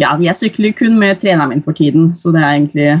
Ja, 0.00 0.14
jeg 0.16 0.38
sykler 0.38 0.72
kun 0.76 0.96
med 0.98 1.20
treneren 1.20 1.52
min 1.52 1.64
for 1.64 1.76
tiden. 1.76 2.12
Så 2.16 2.32
det 2.32 2.40
er 2.40 2.54
egentlig 2.54 2.92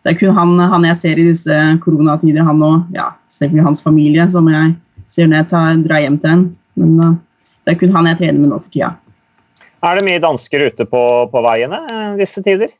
det 0.00 0.14
er 0.14 0.16
kun 0.16 0.32
han, 0.32 0.56
han 0.72 0.86
jeg 0.88 0.96
ser 0.96 1.18
i 1.20 1.28
disse 1.28 1.56
koronatider. 1.84 2.46
Han 2.46 2.62
og 2.64 2.96
ja, 2.96 3.10
selvfølgelig 3.28 3.66
hans 3.68 3.84
familie, 3.84 4.24
som 4.32 4.48
jeg 4.48 4.72
ser 5.12 5.28
når 5.28 5.42
jeg 5.42 5.50
tar, 5.52 5.82
drar 5.84 6.04
hjem 6.06 6.16
til 6.22 6.32
en. 6.32 6.46
Men 6.80 6.94
uh, 7.04 7.16
det 7.66 7.74
er 7.74 7.80
kun 7.82 7.92
han 7.92 8.08
jeg 8.08 8.20
trener 8.22 8.40
med 8.40 8.54
nå 8.54 8.60
for 8.62 8.72
tida. 8.72 8.94
Er 9.84 9.96
det 9.96 10.06
mye 10.08 10.22
dansker 10.22 10.64
ute 10.70 10.86
på, 10.88 11.02
på 11.32 11.42
veiene 11.44 11.80
disse 12.16 12.40
tider? 12.44 12.72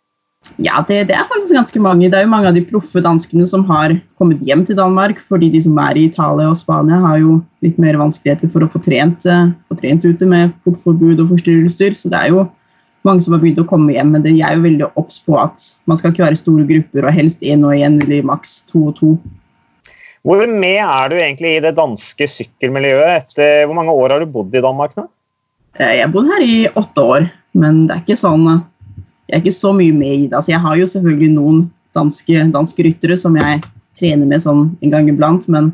Ja, 0.57 0.81
det, 0.89 1.05
det, 1.11 1.15
er 1.15 1.29
faktisk 1.29 1.53
ganske 1.53 1.81
mange. 1.85 2.09
Det 2.09 2.17
er 2.17 2.25
jo 2.25 2.33
mange 2.33 2.49
av 2.49 2.57
de 2.57 2.63
proffe 2.65 3.03
danskene 3.05 3.47
som 3.49 3.63
har 3.69 3.93
kommet 4.21 4.41
hjem 4.45 4.63
til 4.67 4.79
Danmark, 4.79 5.21
fordi 5.21 5.51
de 5.53 5.61
som 5.65 5.77
er 5.81 5.99
i 5.99 6.07
Italia 6.09 6.49
og 6.49 6.57
Spania, 6.57 7.01
har 7.03 7.19
jo 7.21 7.37
litt 7.65 7.77
mer 7.81 7.99
vanskeligheter 8.01 8.51
for 8.53 8.65
å 8.65 8.71
få 8.73 8.81
trent, 8.85 9.27
uh, 9.29 9.53
få 9.69 9.77
trent 9.81 10.07
ute 10.07 10.29
med 10.29 10.55
portforbud 10.65 11.21
og 11.21 11.35
forstyrrelser. 11.35 11.97
Så 11.97 12.13
det 12.13 12.23
er 12.23 12.33
jo 12.33 12.47
mange 13.09 13.25
som 13.25 13.37
har 13.37 13.43
begynt 13.45 13.61
å 13.61 13.69
komme 13.69 13.93
hjem, 13.95 14.15
men 14.17 14.25
det 14.25 14.33
er 14.39 14.57
jo 14.57 14.65
veldig 14.65 14.91
obs 15.01 15.21
på 15.25 15.37
at 15.41 15.71
man 15.89 16.01
skal 16.01 16.15
ikke 16.15 16.27
være 16.27 16.41
store 16.41 16.67
grupper, 16.73 17.05
og 17.05 17.17
helst 17.21 17.45
én 17.45 17.65
og 17.69 17.77
én 17.77 18.01
eller 18.01 18.27
maks 18.33 18.63
to 18.71 18.89
og 18.91 18.97
to. 19.01 19.15
Hvor 20.27 20.43
med 20.45 20.81
er 20.83 21.13
du 21.13 21.17
egentlig 21.17 21.55
i 21.57 21.63
det 21.65 21.77
danske 21.79 22.27
sykkelmiljøet? 22.29 23.23
Etter, 23.23 23.65
hvor 23.69 23.77
mange 23.77 23.93
år 23.97 24.17
har 24.17 24.25
du 24.25 24.33
bodd 24.33 24.57
i 24.57 24.65
Danmark 24.65 24.97
nå? 24.99 25.07
Eh, 25.79 25.95
jeg 25.97 26.05
har 26.05 26.13
bodd 26.13 26.29
her 26.33 26.45
i 26.45 26.59
åtte 26.77 27.07
år, 27.17 27.31
men 27.57 27.87
det 27.87 27.97
er 27.97 28.05
ikke 28.05 28.21
sånn 28.21 28.45
jeg 29.31 29.39
er 29.39 29.45
ikke 29.45 29.55
så 29.55 29.71
mye 29.77 29.95
med 29.95 30.15
i 30.15 30.27
det. 30.27 30.35
Altså, 30.35 30.51
jeg 30.51 30.61
har 30.65 30.77
jo 30.77 30.89
selvfølgelig 30.91 31.31
noen 31.37 31.63
danske, 31.95 32.45
danske 32.55 32.87
ryttere 32.87 33.17
som 33.19 33.37
jeg 33.39 33.63
trener 33.99 34.27
med 34.27 34.43
sånn 34.43 34.65
en 34.83 34.93
gang 34.93 35.09
iblant, 35.11 35.47
men 35.51 35.71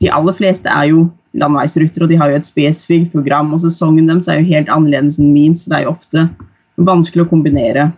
de 0.00 0.10
aller 0.14 0.36
fleste 0.36 0.70
er 0.72 0.88
jo 0.92 1.06
landeveisryttere, 1.38 2.06
og 2.06 2.12
de 2.12 2.18
har 2.20 2.32
jo 2.32 2.38
et 2.38 2.48
spesifikt 2.48 3.12
program. 3.12 3.52
Og 3.52 3.60
sesongen 3.64 4.08
deres 4.08 4.28
er 4.30 4.40
jo 4.40 4.48
helt 4.48 4.72
annerledes 4.72 5.18
enn 5.20 5.34
min, 5.34 5.56
så 5.56 5.70
det 5.70 5.80
er 5.80 5.86
jo 5.86 5.94
ofte 5.94 6.24
vanskelig 6.88 7.26
å 7.26 7.32
kombinere. 7.32 7.90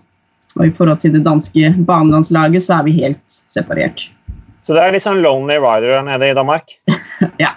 Og 0.59 0.67
i 0.67 0.75
forhold 0.75 1.03
til 1.05 1.15
det 1.15 1.23
danske 1.27 1.75
banelandslaget, 1.87 2.67
så 2.67 2.81
er 2.81 2.89
vi 2.89 2.97
helt 2.99 3.41
separert. 3.53 4.09
Så 4.67 4.75
det 4.75 4.83
er 4.83 4.95
litt 4.95 5.07
sånn 5.07 5.23
Lonely 5.23 5.61
Rider 5.63 6.03
nede 6.07 6.33
i 6.33 6.37
Danmark? 6.37 6.75
ja. 7.45 7.55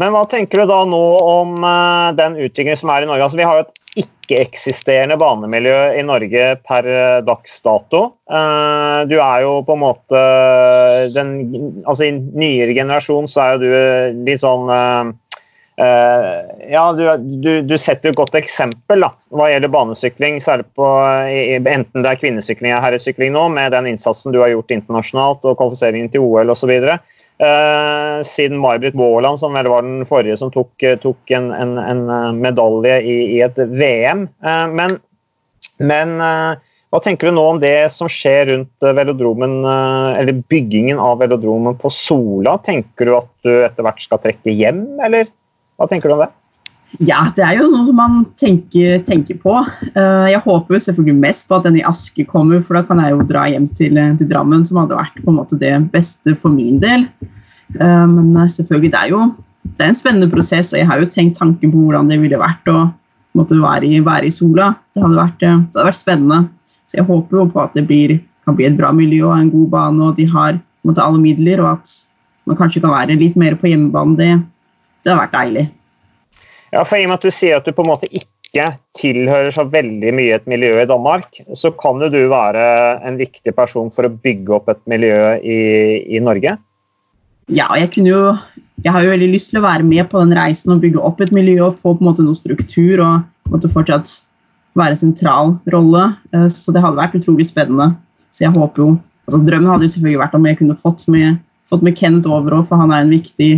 Men 0.00 0.10
hva 0.14 0.24
tenker 0.30 0.62
du 0.62 0.70
da 0.70 0.80
nå 0.88 1.02
om 1.22 1.54
uh, 1.62 2.10
den 2.18 2.36
utviklingen 2.36 2.78
som 2.78 2.90
er 2.92 3.04
i 3.04 3.08
Norge? 3.10 3.28
Altså, 3.28 3.38
vi 3.38 3.46
har 3.46 3.60
jo 3.60 3.64
et 3.66 4.02
ikke-eksisterende 4.02 5.18
banemiljø 5.20 5.78
i 6.00 6.04
Norge 6.06 6.46
per 6.66 6.88
uh, 6.88 7.22
dags 7.26 7.58
dato. 7.64 8.04
Uh, 8.30 9.02
du 9.10 9.18
er 9.20 9.44
jo 9.46 9.58
på 9.66 9.76
en 9.76 9.82
måte 9.84 10.22
den 11.14 11.34
Altså 11.84 12.08
i 12.08 12.14
nyere 12.16 12.74
generasjon 12.76 13.28
så 13.30 13.44
er 13.44 13.52
jo 13.54 13.62
du 13.62 14.22
litt 14.26 14.42
sånn 14.42 14.70
ja, 15.82 16.82
du, 16.94 17.00
du, 17.42 17.48
du, 17.64 17.72
setter 17.80 18.12
et 18.12 18.18
godt 18.18 18.36
eksempel 18.38 19.02
da, 19.02 19.08
hva 19.34 19.48
gjelder 19.50 19.72
banesykling, 19.72 20.36
særlig 20.44 20.66
på 20.78 20.86
enten 21.24 22.04
det 22.04 22.10
er 22.10 22.20
kvinnesykling 22.20 22.70
eller 22.70 22.84
herresykling 22.84 23.32
nå, 23.34 23.46
med 23.56 23.72
den 23.74 23.88
innsatsen 23.90 24.36
du 24.36 24.38
har 24.44 24.52
gjort 24.52 24.70
internasjonalt 24.76 25.48
og 25.48 25.56
kvalifiseringen 25.58 26.12
til 26.12 26.28
OL 26.28 26.52
osv. 26.54 26.74
Uh, 27.42 28.22
siden 28.22 28.60
May-Britt 28.62 28.94
som 29.38 29.56
vel 29.56 29.66
var 29.66 29.82
den 29.82 30.04
forrige 30.06 30.36
som 30.38 30.52
tok, 30.54 30.70
eh, 30.86 30.94
tok 31.02 31.30
en, 31.34 31.50
en, 31.50 31.72
en, 31.78 32.02
eh, 32.06 32.32
medalje 32.38 33.00
i, 33.02 33.16
i 33.34 33.40
et 33.42 33.58
VM. 33.58 34.28
Uh, 34.46 34.68
men, 34.70 34.94
men 35.82 36.12
uh, 36.22 36.54
hva 36.92 37.00
tenker 37.02 37.26
du 37.26 37.34
nå 37.34 37.42
om 37.54 37.58
det 37.58 37.90
som 37.90 38.06
skjer 38.06 38.46
rundt 38.52 38.84
velodromen, 38.84 39.64
eller 39.64 40.42
byggingen 40.52 41.00
av 41.00 41.22
velodromen 41.24 41.78
på 41.80 41.90
Sola? 41.90 42.58
Tenker 42.62 43.08
du 43.08 43.14
at 43.16 43.30
du 43.42 43.52
etter 43.64 43.86
hvert 43.86 44.04
skal 44.04 44.20
trekke 44.20 44.52
hjem, 44.52 44.84
eller 45.02 45.30
hva 45.80 45.88
tenker 45.90 46.12
du 46.12 46.18
om 46.18 46.22
det? 46.26 46.28
Ja, 47.00 47.22
det 47.32 47.44
er 47.46 47.56
jo 47.56 47.70
noe 47.72 47.86
som 47.88 47.96
man 47.96 48.18
tenker, 48.36 48.98
tenker 49.06 49.38
på. 49.40 49.54
Jeg 49.96 50.42
håper 50.44 50.76
jo 50.76 50.80
selvfølgelig 50.84 51.22
mest 51.22 51.46
på 51.48 51.56
at 51.56 51.64
den 51.64 51.78
i 51.80 51.84
Aske 51.88 52.26
kommer, 52.28 52.60
for 52.60 52.76
da 52.76 52.82
kan 52.84 53.00
jeg 53.00 53.14
jo 53.14 53.24
dra 53.30 53.46
hjem 53.48 53.70
til, 53.78 53.96
til 54.20 54.28
Drammen, 54.28 54.66
som 54.68 54.82
hadde 54.82 54.98
vært 54.98 55.22
på 55.22 55.32
en 55.32 55.38
måte 55.38 55.56
det 55.60 55.72
beste 55.94 56.36
for 56.36 56.52
min 56.52 56.82
del. 56.82 57.06
Eh, 57.80 58.06
men 58.08 58.36
eh, 58.36 58.50
selvfølgelig, 58.50 58.92
det 58.92 59.00
er 59.00 59.12
jo 59.12 59.22
det 59.62 59.84
er 59.84 59.92
en 59.92 59.96
spennende 59.96 60.28
prosess, 60.30 60.72
og 60.72 60.80
jeg 60.80 60.88
har 60.88 61.00
jo 61.00 61.08
tenkt 61.08 61.38
tanken 61.38 61.70
på 61.70 61.84
hvordan 61.84 62.08
det 62.10 62.18
ville 62.20 62.40
vært 62.40 62.66
å 62.68 62.88
måtte 63.38 63.56
være 63.56 63.86
i, 63.86 64.00
være 64.04 64.28
i 64.28 64.34
sola. 64.34 64.72
Det 64.92 65.04
hadde, 65.04 65.18
vært, 65.18 65.44
eh, 65.46 65.60
det 65.60 65.78
hadde, 65.78 65.88
vært, 65.88 66.00
spennende. 66.00 66.40
Så 66.90 66.98
jeg 66.98 67.08
håper 67.08 67.38
jo 67.38 67.48
på 67.52 67.62
at 67.62 67.76
det 67.78 67.86
blir, 67.88 68.18
kan 68.46 68.58
bli 68.58 68.66
et 68.68 68.78
bra 68.78 68.90
miljø 68.94 69.28
og 69.30 69.36
en 69.38 69.52
god 69.52 69.68
bane, 69.72 70.08
og 70.08 70.18
de 70.18 70.26
har 70.28 70.58
måtte, 70.82 71.04
alle 71.04 71.22
midler, 71.22 71.62
og 71.62 71.78
at 71.78 71.94
man 72.50 72.58
kanskje 72.58 72.82
kan 72.82 72.92
være 72.92 73.16
litt 73.20 73.38
mer 73.38 73.54
på 73.56 73.70
hjemmebane. 73.70 74.18
Det, 74.18 74.30
det 75.06 75.12
hadde 75.12 75.22
vært 75.22 75.38
deilig. 75.38 75.66
Ja, 76.72 76.84
for 76.88 76.96
I 76.96 77.04
og 77.04 77.12
med 77.12 77.20
at 77.20 77.26
du 77.26 77.34
sier 77.34 77.58
at 77.58 77.68
du 77.68 77.74
på 77.76 77.84
en 77.84 77.92
måte 77.92 78.08
ikke 78.08 78.72
tilhører 78.96 79.52
så 79.54 79.64
veldig 79.68 80.12
mye 80.16 80.36
et 80.36 80.48
miljø 80.48 80.74
i 80.80 80.88
Danmark, 80.88 81.36
så 81.56 81.72
kan 81.76 82.00
jo 82.00 82.10
du 82.12 82.20
være 82.32 82.64
en 83.04 83.16
viktig 83.20 83.54
person 83.56 83.92
for 83.92 84.08
å 84.08 84.12
bygge 84.24 84.56
opp 84.56 84.72
et 84.72 84.80
miljø 84.88 85.36
i, 85.40 85.60
i 86.16 86.20
Norge? 86.24 86.56
Ja, 87.52 87.68
jeg 87.76 87.90
kunne 87.94 88.12
jo 88.12 88.22
jeg 88.82 88.90
har 88.90 89.04
jo 89.04 89.12
veldig 89.12 89.28
lyst 89.30 89.52
til 89.52 89.60
å 89.60 89.66
være 89.66 89.86
med 89.86 90.08
på 90.10 90.18
den 90.18 90.34
reisen 90.34 90.72
og 90.74 90.80
bygge 90.82 91.02
opp 91.06 91.20
et 91.22 91.30
miljø 91.34 91.68
og 91.68 91.76
få 91.78 91.92
på 91.94 92.02
en 92.02 92.08
måte 92.08 92.24
noe 92.26 92.34
struktur 92.34 93.02
og 93.04 93.22
på 93.52 93.70
fortsatt 93.70 94.10
være 94.78 94.98
sentral 94.98 95.56
rolle. 95.70 96.08
Eh, 96.34 96.48
så 96.50 96.74
det 96.74 96.82
hadde 96.82 96.98
vært 96.98 97.14
utrolig 97.20 97.46
spennende. 97.46 97.92
Så 98.34 98.46
jeg 98.46 98.54
håper 98.56 98.82
jo 98.82 98.88
altså 99.28 99.42
Drømmen 99.46 99.70
hadde 99.70 99.86
jo 99.86 99.92
selvfølgelig 99.94 100.22
vært 100.24 100.34
om 100.38 100.48
jeg 100.48 100.58
kunne 100.58 100.78
fått 100.80 101.04
med, 101.12 101.38
fått 101.70 101.84
med 101.86 101.94
Kenneth 101.98 102.30
over 102.30 102.58
for 102.66 102.80
han 102.80 102.90
er 102.90 103.04
en 103.04 103.12
viktig, 103.12 103.52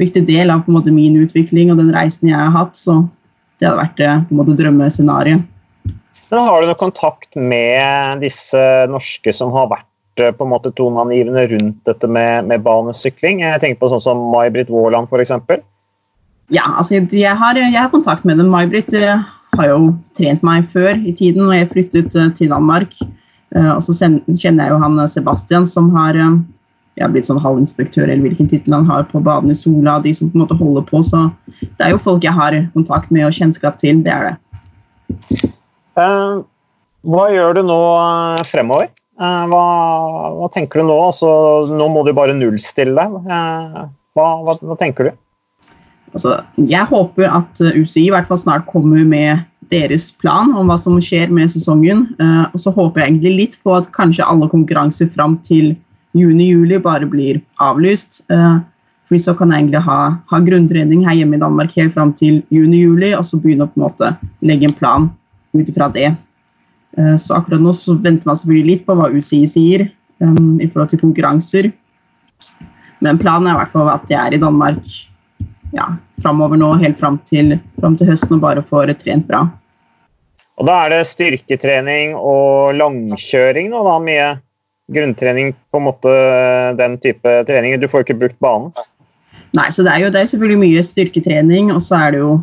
viktig 0.00 0.24
del 0.28 0.52
av 0.52 0.66
måte 0.70 0.92
min 0.94 1.16
utvikling 1.22 1.72
og 1.72 1.80
den 1.80 1.92
reisen 1.94 2.30
jeg 2.30 2.38
har 2.38 2.54
hatt. 2.54 2.76
Så 2.78 3.02
det 3.60 3.68
hadde 3.68 3.82
vært 3.82 4.02
eh, 4.04 4.24
på 4.26 4.34
en 4.34 4.40
måte 4.40 4.56
drømmescenarioet. 4.58 5.52
Men 6.26 6.42
har 6.42 6.62
du 6.62 6.68
noe 6.68 6.78
kontakt 6.80 7.36
med 7.38 8.24
disse 8.24 8.60
norske 8.90 9.32
som 9.34 9.52
har 9.54 9.70
vært 9.70 10.22
eh, 10.22 10.34
på 10.34 10.46
en 10.46 10.52
måte 10.52 10.74
toneangivende 10.76 11.46
rundt 11.54 11.78
dette 11.88 12.10
med, 12.10 12.50
med 12.50 12.64
banesykling? 12.66 13.44
Jeg 13.44 13.62
tenker 13.62 13.80
på 13.84 13.92
sånn 13.94 14.04
som 14.08 14.26
May-Britt 14.34 14.72
Waaland 14.72 15.08
f.eks. 15.08 15.32
Ja, 16.54 16.66
altså 16.76 16.98
jeg 16.98 17.38
har, 17.38 17.58
jeg 17.58 17.78
har, 17.78 17.92
kontakt 17.94 18.26
med 18.28 18.42
dem. 18.42 18.50
May-Britt 18.52 18.92
eh, 18.98 19.22
har 19.56 19.70
jo 19.70 19.94
trent 20.18 20.44
meg 20.46 20.66
før 20.72 20.98
i 20.98 21.14
tiden 21.16 21.46
når 21.46 21.62
jeg 21.62 21.72
flyttet 21.72 22.18
til 22.36 22.52
Danmark. 22.52 22.92
Og 23.56 23.78
så 23.86 23.94
kjenner 23.94 24.66
jeg 24.66 24.72
jo 24.74 24.78
han 24.82 24.98
Sebastian 25.08 25.64
som 25.70 25.86
har 25.94 26.18
ja, 26.96 27.08
blitt 27.12 27.28
sånn 27.28 27.40
halvinspektør, 27.42 28.08
eller 28.08 28.24
hvilken 28.24 28.48
tittel 28.48 28.74
han 28.78 28.86
har 28.88 29.04
på 29.10 29.20
baden 29.24 29.52
i 29.52 29.56
Sola, 29.56 29.98
de 30.02 30.14
som 30.16 30.30
på 30.32 30.38
en 30.38 30.46
måte 30.46 30.56
holder 30.56 30.84
på. 30.88 31.02
Så 31.04 31.26
det 31.62 31.84
er 31.84 31.92
jo 31.92 32.02
folk 32.02 32.24
jeg 32.24 32.36
har 32.36 32.56
kontakt 32.76 33.12
med 33.12 33.28
og 33.28 33.36
kjennskap 33.36 33.76
til. 33.82 34.00
Det 34.04 34.12
er 34.14 34.30
det. 34.30 35.42
Uh, 35.96 36.40
hva 37.06 37.26
gjør 37.32 37.58
du 37.58 37.62
nå 37.68 37.80
eh, 38.00 38.46
fremover? 38.48 38.88
Uh, 39.20 39.44
hva, 39.52 39.66
hva, 40.40 40.48
tenker 40.52 40.80
du 40.80 40.88
nå? 40.88 40.96
Altså, 41.10 41.28
nå 41.76 41.88
må 41.92 42.04
du 42.06 42.14
bare 42.16 42.36
nullstille 42.36 42.96
deg. 42.96 43.20
Uh, 43.28 43.86
hva, 44.16 44.26
hva, 44.46 44.56
hva, 44.56 44.80
tenker 44.80 45.10
du? 45.10 45.72
Altså, 46.16 46.38
jeg 46.56 46.88
håper 46.88 47.28
at 47.28 47.60
UCI 47.60 48.06
i 48.06 48.12
hvert 48.14 48.28
fall 48.28 48.40
snart 48.40 48.64
kommer 48.70 49.04
med 49.04 49.44
deres 49.68 50.08
plan 50.22 50.54
om 50.56 50.70
hva 50.70 50.78
som 50.80 50.96
skjer 51.02 51.32
med 51.34 51.50
sesongen. 51.50 52.04
og 52.22 52.60
så 52.62 52.70
håper 52.70 53.02
jeg 53.02 53.10
egentlig 53.10 53.32
litt 53.34 53.56
på 53.66 53.74
at 53.74 53.88
kanskje 53.92 54.24
alle 54.24 54.46
konkurranser 54.48 55.10
fram 55.10 55.34
til 55.44 55.74
juni-juli 56.16 56.80
bare 56.82 57.08
blir 57.10 57.40
avlyst. 57.62 58.22
Uh, 58.32 58.58
fordi 59.06 59.22
så 59.22 59.36
kan 59.38 59.52
jeg 59.52 59.64
egentlig 59.64 59.84
ha, 59.86 60.00
ha 60.18 60.40
grunntrening 60.42 61.04
her 61.06 61.18
hjemme 61.20 61.38
i 61.38 61.42
Danmark 61.42 61.74
helt 61.78 61.94
fram 61.94 62.12
til 62.18 62.40
juni-juli, 62.54 63.12
og 63.14 63.24
så 63.26 63.38
begynne 63.38 63.68
å 63.68 63.70
på 63.70 63.78
en 63.78 63.86
måte 63.86 64.12
legge 64.46 64.66
en 64.68 64.76
plan 64.76 65.10
ut 65.56 65.68
ifra 65.70 65.90
det. 65.94 66.14
Uh, 66.98 67.14
så 67.20 67.38
akkurat 67.38 67.62
nå 67.62 67.74
så 67.76 67.94
venter 67.94 68.28
man 68.28 68.40
selvfølgelig 68.40 68.72
litt 68.72 68.86
på 68.86 68.96
hva 68.98 69.10
UCI 69.12 69.44
sier 69.50 69.88
um, 70.24 70.56
i 70.58 70.68
forhold 70.68 70.94
til 70.94 71.04
konkurranser. 71.04 71.70
Men 73.04 73.20
planen 73.20 73.50
er 73.50 73.56
i 73.56 73.60
hvert 73.60 73.74
fall 73.74 73.92
at 73.92 74.08
jeg 74.10 74.18
er 74.20 74.36
i 74.36 74.40
Danmark 74.40 74.82
ja, 75.76 75.90
framover 76.22 76.58
nå, 76.60 76.72
helt 76.80 76.98
fram 76.98 77.18
til, 77.28 77.56
fram 77.80 77.96
til 77.98 78.10
høsten 78.10 78.38
og 78.38 78.44
bare 78.44 78.64
får 78.64 78.94
trent 79.00 79.26
bra. 79.28 79.44
Og 80.56 80.68
Da 80.68 80.76
er 80.86 80.94
det 80.94 81.02
styrketrening 81.10 82.14
og 82.16 82.76
langkjøring 82.78 83.68
nå, 83.72 83.82
da, 83.84 83.96
mye? 84.00 84.28
Grunntrening, 84.92 85.54
på 85.72 85.80
en 85.80 85.86
måte 85.88 86.12
den 86.78 86.98
type 87.02 87.32
trening. 87.48 87.78
Du 87.80 87.88
får 87.90 88.04
ikke 88.04 88.20
brukt 88.20 88.38
banen. 88.42 88.70
Nei, 89.56 89.70
så 89.72 89.84
det 89.86 89.94
er 89.94 90.04
jo 90.04 90.12
det 90.12 90.20
er 90.20 90.28
selvfølgelig 90.30 90.60
mye 90.60 90.84
styrketrening, 90.84 91.72
og 91.74 91.80
så 91.82 91.98
er 91.98 92.14
det 92.14 92.20
jo 92.20 92.34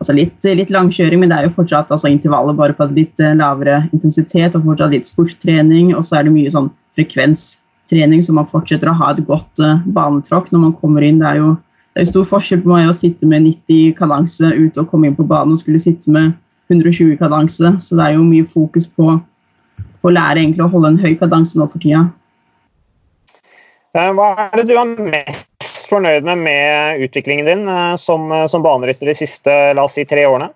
altså 0.00 0.16
litt, 0.16 0.36
litt, 0.44 0.72
langkjøring, 0.72 1.22
men 1.22 1.32
det 1.32 1.38
er 1.38 1.48
jo 1.48 1.56
fortsatt 1.56 1.90
altså, 1.92 2.10
intervallet 2.10 2.58
bare 2.58 2.76
på 2.76 2.88
litt 2.96 3.20
eh, 3.22 3.36
lavere 3.36 3.82
intensitet, 3.94 4.56
og 4.56 4.66
fortsatt 4.68 4.94
litt 4.94 5.08
sporttrening, 5.10 5.94
og 5.96 6.04
så 6.06 6.18
er 6.18 6.28
det 6.28 6.34
mye 6.34 6.52
sånn 6.52 6.70
frekvenstrening, 6.98 8.22
så 8.24 8.34
man 8.36 8.48
fortsetter 8.50 8.90
å 8.90 8.96
ha 8.98 9.12
et 9.14 9.24
godt 9.28 9.62
uh, 9.62 9.80
banetråkk 9.94 10.50
når 10.52 10.64
man 10.66 10.78
kommer 10.80 11.04
inn. 11.06 11.20
Det 11.22 11.28
er 11.30 11.42
jo 11.42 11.56
det 11.94 12.04
er 12.04 12.10
stor 12.12 12.26
forskjell 12.28 12.62
på 12.62 12.70
meg 12.70 12.86
å 12.88 12.94
sitte 12.94 13.26
med 13.26 13.44
90 13.48 13.96
kadanse 13.98 14.52
ute 14.54 14.78
og 14.78 14.92
komme 14.92 15.08
inn 15.08 15.16
på 15.18 15.26
banen 15.26 15.56
og 15.56 15.62
skulle 15.62 15.80
sitte 15.82 16.12
med 16.14 16.36
120 16.70 17.16
kadanse, 17.18 17.72
så 17.82 17.98
det 17.98 18.04
er 18.04 18.14
jo 18.14 18.26
mye 18.28 18.46
fokus 18.46 18.86
på 18.86 19.16
å 20.02 20.12
lære 20.12 20.42
egentlig 20.42 20.64
å 20.64 20.72
holde 20.72 20.94
en 20.94 21.02
høy 21.02 21.12
kadanse 21.20 21.58
nå 21.58 21.66
for 21.70 21.82
tida. 21.82 22.06
Eh, 23.98 24.10
hva 24.14 24.32
er 24.46 24.60
det 24.60 24.68
du 24.70 24.76
er 24.78 24.90
mest 25.02 25.88
fornøyd 25.90 26.26
med 26.28 26.44
med 26.44 27.04
utviklingen 27.06 27.48
din 27.48 27.68
eh, 27.68 27.94
som, 27.98 28.28
eh, 28.32 28.46
som 28.50 28.62
banerytter 28.62 29.10
de 29.10 29.16
siste 29.18 29.54
la 29.74 29.86
oss 29.86 29.96
si, 29.98 30.06
tre 30.06 30.26
årene? 30.28 30.52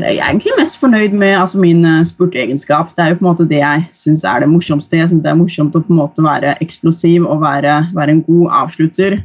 Jeg 0.00 0.16
er 0.16 0.24
egentlig 0.24 0.56
mest 0.58 0.80
fornøyd 0.80 1.12
med 1.14 1.36
altså, 1.38 1.60
min 1.62 1.84
spurteegenskap. 2.08 2.96
Det 2.96 3.04
er 3.04 3.12
jo 3.12 3.20
på 3.20 3.26
en 3.26 3.28
måte 3.28 3.46
det 3.46 3.60
jeg 3.60 3.84
syns 3.94 4.24
er 4.26 4.42
det 4.42 4.48
morsomste. 4.50 4.98
Jeg 4.98 5.12
syns 5.12 5.22
det 5.22 5.30
er 5.30 5.38
morsomt 5.38 5.76
å 5.78 5.84
på 5.84 5.92
en 5.94 6.00
måte 6.00 6.24
være 6.24 6.56
eksplosiv 6.64 7.28
og 7.28 7.44
være, 7.44 7.76
være 7.94 8.16
en 8.16 8.24
god 8.26 8.56
avslutter. 8.64 9.20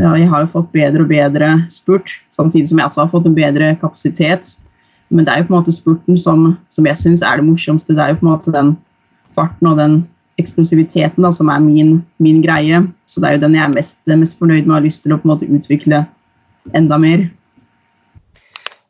Jeg 0.00 0.28
har 0.28 0.42
jo 0.44 0.50
fått 0.52 0.68
bedre 0.74 1.06
og 1.06 1.08
bedre 1.08 1.48
spurt, 1.72 2.18
samtidig 2.36 2.68
som 2.68 2.82
jeg 2.82 2.90
også 2.90 3.02
har 3.02 3.10
fått 3.14 3.30
en 3.30 3.38
bedre 3.38 3.72
kapasitet. 3.80 4.58
Men 5.10 5.26
det 5.26 5.32
er 5.32 5.42
jo 5.42 5.48
på 5.48 5.54
en 5.54 5.58
måte 5.58 5.74
spurten 5.74 6.18
som, 6.18 6.46
som 6.70 6.86
jeg 6.86 6.98
syns 6.98 7.24
er 7.26 7.40
det 7.40 7.46
morsomste. 7.48 7.96
Det 7.96 8.02
er 8.02 8.12
jo 8.12 8.20
på 8.20 8.26
en 8.26 8.32
måte 8.32 8.54
den 8.54 8.76
farten 9.34 9.70
og 9.70 9.78
den 9.80 10.00
eksplosiviteten 10.40 11.24
da, 11.26 11.32
som 11.34 11.50
er 11.52 11.60
min, 11.62 11.98
min, 12.22 12.40
greie. 12.44 12.84
Så 13.10 13.20
det 13.20 13.28
er 13.28 13.36
jo 13.36 13.44
den 13.44 13.58
jeg 13.58 13.66
er 13.66 13.74
mest, 13.74 13.98
mest 14.06 14.38
fornøyd 14.38 14.64
med 14.64 14.74
og 14.74 14.78
har 14.78 14.86
lyst 14.86 15.04
til 15.04 15.14
å 15.14 15.20
på 15.20 15.28
en 15.28 15.34
måte 15.34 15.50
utvikle 15.50 16.04
enda 16.76 16.98
mer. 17.00 17.26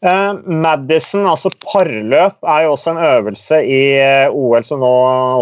Uh, 0.00 0.38
Madison, 0.48 1.26
altså 1.28 1.50
parløp, 1.60 2.38
er 2.48 2.62
jo 2.64 2.70
også 2.72 2.94
en 2.94 3.00
øvelse 3.04 3.58
i 3.68 3.80
uh, 4.00 4.32
OL 4.32 4.64
som 4.64 4.80
nå 4.80 4.92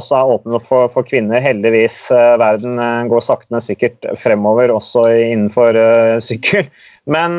også 0.00 0.16
er 0.18 0.32
åpnet 0.34 0.66
for, 0.66 0.90
for 0.90 1.06
kvinner. 1.06 1.38
Heldigvis. 1.44 2.00
Uh, 2.10 2.34
verden 2.42 2.74
går 3.06 3.22
sakte, 3.22 3.52
men 3.54 3.62
sikkert 3.62 4.08
fremover, 4.18 4.74
også 4.74 5.06
innenfor 5.14 5.78
sykkel. 6.26 6.66
Men, 7.08 7.38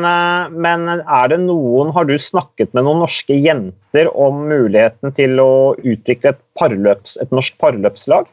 men, 0.50 0.88
er 0.90 1.28
det 1.30 1.36
noen 1.44 1.92
Har 1.94 2.08
du 2.08 2.16
snakket 2.18 2.72
med 2.74 2.88
noen 2.88 3.04
norske 3.04 3.36
jenter 3.38 4.08
om 4.18 4.40
muligheten 4.50 5.12
til 5.14 5.38
å 5.38 5.76
utvikle 5.78 6.32
et, 6.32 6.40
parløps, 6.58 7.14
et 7.22 7.30
norsk 7.30 7.54
parløpslag? 7.62 8.32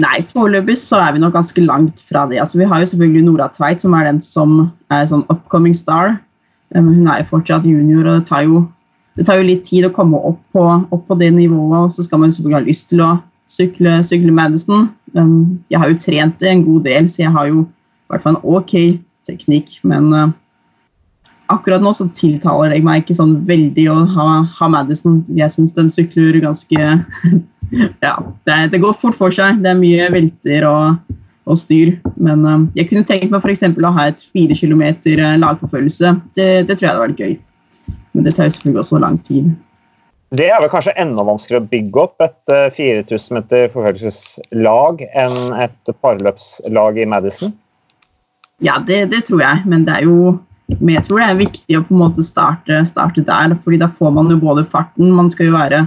Nei, 0.00 0.22
foreløpig 0.24 0.78
så 0.80 1.02
er 1.04 1.12
vi 1.12 1.20
nok 1.20 1.34
ganske 1.36 1.66
langt 1.66 2.00
fra 2.08 2.24
det. 2.30 2.40
Altså, 2.40 2.62
vi 2.62 2.70
har 2.70 2.80
jo 2.80 2.88
selvfølgelig 2.94 3.26
Nora 3.26 3.50
Tveit, 3.52 3.84
som 3.84 3.98
er 3.98 4.08
den 4.08 4.22
som 4.24 4.60
er 4.94 5.10
sånn 5.10 5.26
upcoming 5.26 5.76
star. 5.76 6.22
Hun 6.74 7.08
er 7.08 7.22
jo 7.22 7.28
fortsatt 7.28 7.66
junior, 7.68 8.06
og 8.06 8.20
det 8.20 8.28
tar 8.30 8.46
jo, 8.48 8.62
det 9.18 9.26
tar 9.28 9.40
jo 9.40 9.48
litt 9.48 9.64
tid 9.68 9.86
å 9.86 9.92
komme 9.94 10.20
opp 10.20 10.40
på, 10.54 10.64
opp 10.64 11.06
på, 11.08 11.18
det 11.20 11.32
nivået. 11.36 11.78
og 11.86 11.92
Så 11.92 12.06
skal 12.06 12.22
man 12.22 12.32
selvfølgelig 12.32 12.60
ha 12.60 12.68
lyst 12.68 12.88
til 12.92 13.04
å 13.04 13.10
sykle, 13.52 13.98
sykle 14.06 14.34
Madison. 14.34 14.90
Jeg 15.12 15.80
har 15.80 15.90
jo 15.90 16.00
trent 16.00 16.38
det 16.40 16.52
en 16.52 16.64
god 16.66 16.86
del, 16.88 17.08
så 17.08 17.24
jeg 17.26 17.34
har 17.34 17.50
jo 17.50 17.66
i 17.66 18.12
hvert 18.12 18.24
fall 18.24 18.38
en 18.38 18.56
ok 18.56 18.76
teknikk. 19.28 19.76
Men 19.88 20.08
uh, 20.16 20.32
akkurat 21.52 21.84
nå 21.84 21.92
så 21.96 22.08
tiltaler 22.16 22.76
jeg 22.76 22.86
meg 22.86 23.02
ikke 23.02 23.18
sånn 23.18 23.38
veldig 23.48 23.88
å 23.92 23.98
ha, 24.16 24.28
ha 24.58 24.70
Madison. 24.72 25.22
Jeg 25.32 25.52
syns 25.54 25.74
de 25.76 25.88
sykler 25.92 26.40
ganske 26.44 26.80
Ja, 28.04 28.18
det, 28.44 28.56
det, 28.74 28.82
går 28.82 28.96
fort 29.00 29.16
for 29.16 29.32
seg. 29.32 29.62
Det 29.64 29.70
er 29.70 29.78
mye 29.78 30.08
velter 30.12 30.66
og 30.68 31.14
og 31.50 31.58
styr. 31.58 31.96
Men 32.16 32.46
uh, 32.46 32.62
jeg 32.78 32.88
kunne 32.90 33.06
tenkt 33.08 33.32
meg 33.32 33.42
f.eks. 33.42 33.64
å 33.64 33.94
ha 33.96 34.06
et 34.10 34.22
fire 34.34 34.56
kilometer 34.58 35.22
uh, 35.22 35.34
lagforfølgelse. 35.42 36.14
Det, 36.38 36.48
det, 36.68 36.78
tror 36.78 36.86
jeg 36.86 36.92
hadde 36.92 37.06
vært 37.06 37.22
gøy. 37.22 37.34
Men 38.12 38.26
det 38.26 38.36
tar 38.36 38.48
jo 38.48 38.56
selvfølgelig 38.56 38.84
også 38.84 39.02
lang 39.02 39.18
tid. 39.26 39.52
Det 40.32 40.46
er 40.48 40.62
vel 40.62 40.70
kanskje 40.72 40.94
enda 41.00 41.24
vanskeligere 41.28 41.66
å 41.66 41.72
bygge 41.72 42.04
opp 42.06 42.24
et 42.24 42.54
uh, 42.54 42.68
4000 42.72 43.36
meter 43.36 43.66
forfølgelseslag 43.74 45.04
enn 45.10 45.58
et 45.60 45.92
parløpslag 46.04 47.02
i 47.02 47.08
Madison? 47.08 47.52
Ja, 48.62 48.78
det, 48.78 49.08
det, 49.12 49.26
tror 49.26 49.42
jeg, 49.42 49.66
men 49.68 49.84
det 49.88 49.98
er 49.98 50.08
jo 50.08 50.38
men 50.78 50.94
jeg 50.94 51.02
tror 51.04 51.18
det 51.20 51.24
er 51.26 51.40
viktig 51.40 51.76
å 51.76 51.82
på 51.84 51.92
en 51.92 52.00
måte 52.00 52.22
starte, 52.24 52.78
starte 52.88 53.20
der, 53.26 53.52
fordi 53.60 53.80
da 53.82 53.90
får 53.92 54.12
man 54.14 54.30
jo 54.32 54.38
både 54.40 54.62
farten 54.64 55.10
Man 55.12 55.28
skal 55.28 55.50
jo 55.50 55.56
være 55.58 55.82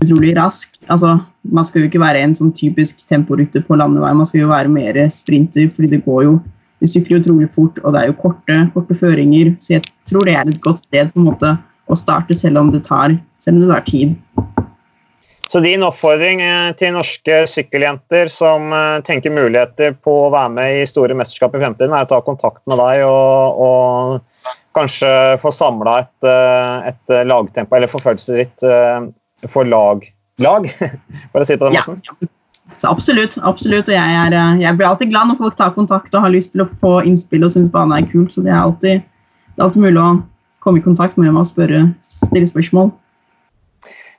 utrolig 0.00 0.36
rask. 0.38 0.78
Altså, 0.92 1.16
man 1.42 1.66
skal 1.66 1.82
jo 1.82 1.90
ikke 1.90 2.02
være 2.02 2.22
en 2.22 2.34
sånn 2.36 2.52
typisk 2.56 3.02
temporytter 3.10 3.64
på 3.66 3.78
landevei, 3.78 4.14
man 4.16 4.28
skal 4.28 4.44
jo 4.44 4.52
være 4.52 4.72
mer 4.72 4.98
sprinter, 5.12 5.68
fordi 5.72 5.96
det 5.96 6.04
går 6.08 6.26
jo 6.30 6.40
De 6.82 6.88
sykler 6.90 7.20
utrolig 7.20 7.46
fort, 7.54 7.76
og 7.86 7.92
det 7.94 8.00
er 8.00 8.08
jo 8.08 8.16
korte, 8.18 8.54
korte 8.74 8.94
føringer. 8.98 9.52
Så 9.62 9.76
jeg 9.76 9.84
tror 10.10 10.26
det 10.26 10.32
er 10.34 10.48
et 10.50 10.58
godt 10.64 10.80
sted 10.82 11.12
på 11.12 11.20
en 11.20 11.28
måte 11.28 11.52
å 11.86 11.94
starte, 11.94 12.34
selv 12.34 12.58
om 12.58 12.72
det 12.72 12.80
tar, 12.88 13.14
selv 13.38 13.60
om 13.60 13.62
det 13.62 13.68
tar 13.70 13.84
tid. 13.86 14.16
Så 15.52 15.60
din 15.62 15.84
oppfordring 15.86 16.42
eh, 16.42 16.72
til 16.74 16.94
norske 16.96 17.42
sykkeljenter 17.50 18.26
som 18.34 18.74
eh, 18.74 18.98
tenker 19.06 19.30
muligheter 19.30 19.94
på 19.94 20.16
å 20.24 20.30
være 20.34 20.52
med 20.56 20.80
i 20.80 20.86
store 20.90 21.14
mesterskap 21.14 21.54
i 21.54 21.62
fremtiden, 21.62 21.94
er 21.94 22.06
å 22.06 22.10
ta 22.10 22.18
kontakt 22.26 22.64
med 22.66 22.82
deg 22.82 23.04
og, 23.06 23.62
og 23.62 24.52
kanskje 24.74 25.10
få 25.42 25.54
samla 25.54 25.98
et, 26.02 26.28
eh, 26.34 26.90
et 26.90 27.18
lagtempo, 27.30 27.78
eller 27.78 27.94
forfølgelsen 27.94 28.42
ditt 28.42 28.66
for 29.50 29.68
lag, 29.68 30.04
lag 30.42 30.68
for 31.32 31.42
å 31.42 31.46
si 31.46 31.56
det 31.56 31.60
på 31.62 31.70
den 31.70 31.78
måten? 31.78 32.00
Ja, 32.22 32.30
Så 32.78 32.88
absolutt. 32.88 33.36
absolutt, 33.42 33.90
og 33.90 33.94
jeg, 33.94 34.18
er, 34.24 34.34
eh, 34.36 34.60
jeg, 34.62 34.78
blir 34.78 34.88
alltid 34.88 35.12
glad 35.12 35.30
når 35.30 35.40
folk 35.42 35.58
tar 35.58 35.74
kontakt 35.76 36.14
og 36.14 36.24
har 36.24 36.34
lyst 36.34 36.54
til 36.54 36.64
å 36.64 36.70
få 36.82 37.00
innspill 37.08 37.46
og 37.46 37.54
syns 37.54 37.70
banen 37.72 37.96
er 37.96 38.08
kult. 38.08 38.32
Så 38.34 38.44
det 38.46 38.52
er 38.54 38.62
alltid, 38.62 39.02
det 39.02 39.60
er 39.60 39.66
alltid 39.66 39.84
mulig 39.84 40.02
å 40.02 40.10
komme 40.62 40.78
i 40.78 40.84
kontakt 40.84 41.18
med 41.18 41.32
meg 41.32 41.42
og 41.42 41.50
spørre, 41.50 41.86
stille 42.06 42.48
spørsmål. 42.48 42.92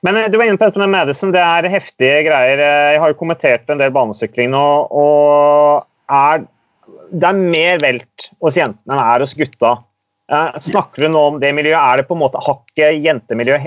Men 0.04 0.20
Du 0.32 0.36
var 0.38 0.50
inne 0.50 0.60
på 0.60 0.68
dette 0.68 0.82
med 0.82 0.92
Madison. 0.92 1.32
Det 1.32 1.40
er 1.40 1.70
heftige 1.72 2.26
greier. 2.28 2.60
Jeg 2.60 3.00
har 3.00 3.14
jo 3.14 3.20
kommentert 3.22 3.70
en 3.72 3.80
del 3.80 3.94
banesykling 3.96 4.52
nå. 4.52 4.66
og 4.92 5.86
er, 6.12 6.44
Det 7.14 7.30
er 7.30 7.40
mer 7.40 7.80
velt 7.80 8.28
hos 8.44 8.60
jentene 8.60 8.92
enn 8.92 9.00
det 9.00 9.06
er 9.14 9.24
hos 9.24 9.36
gutta. 9.40 9.78
Snakker 10.32 11.04
du 11.04 11.12
nå 11.12 11.22
om 11.34 11.40
det 11.42 11.52
miljøet? 11.56 11.80
Er 11.80 12.00
det 12.00 12.08
på 12.08 12.16
en 12.16 12.22
måte 12.24 12.42
hakket 12.42 13.02
jentemiljø? 13.04 13.58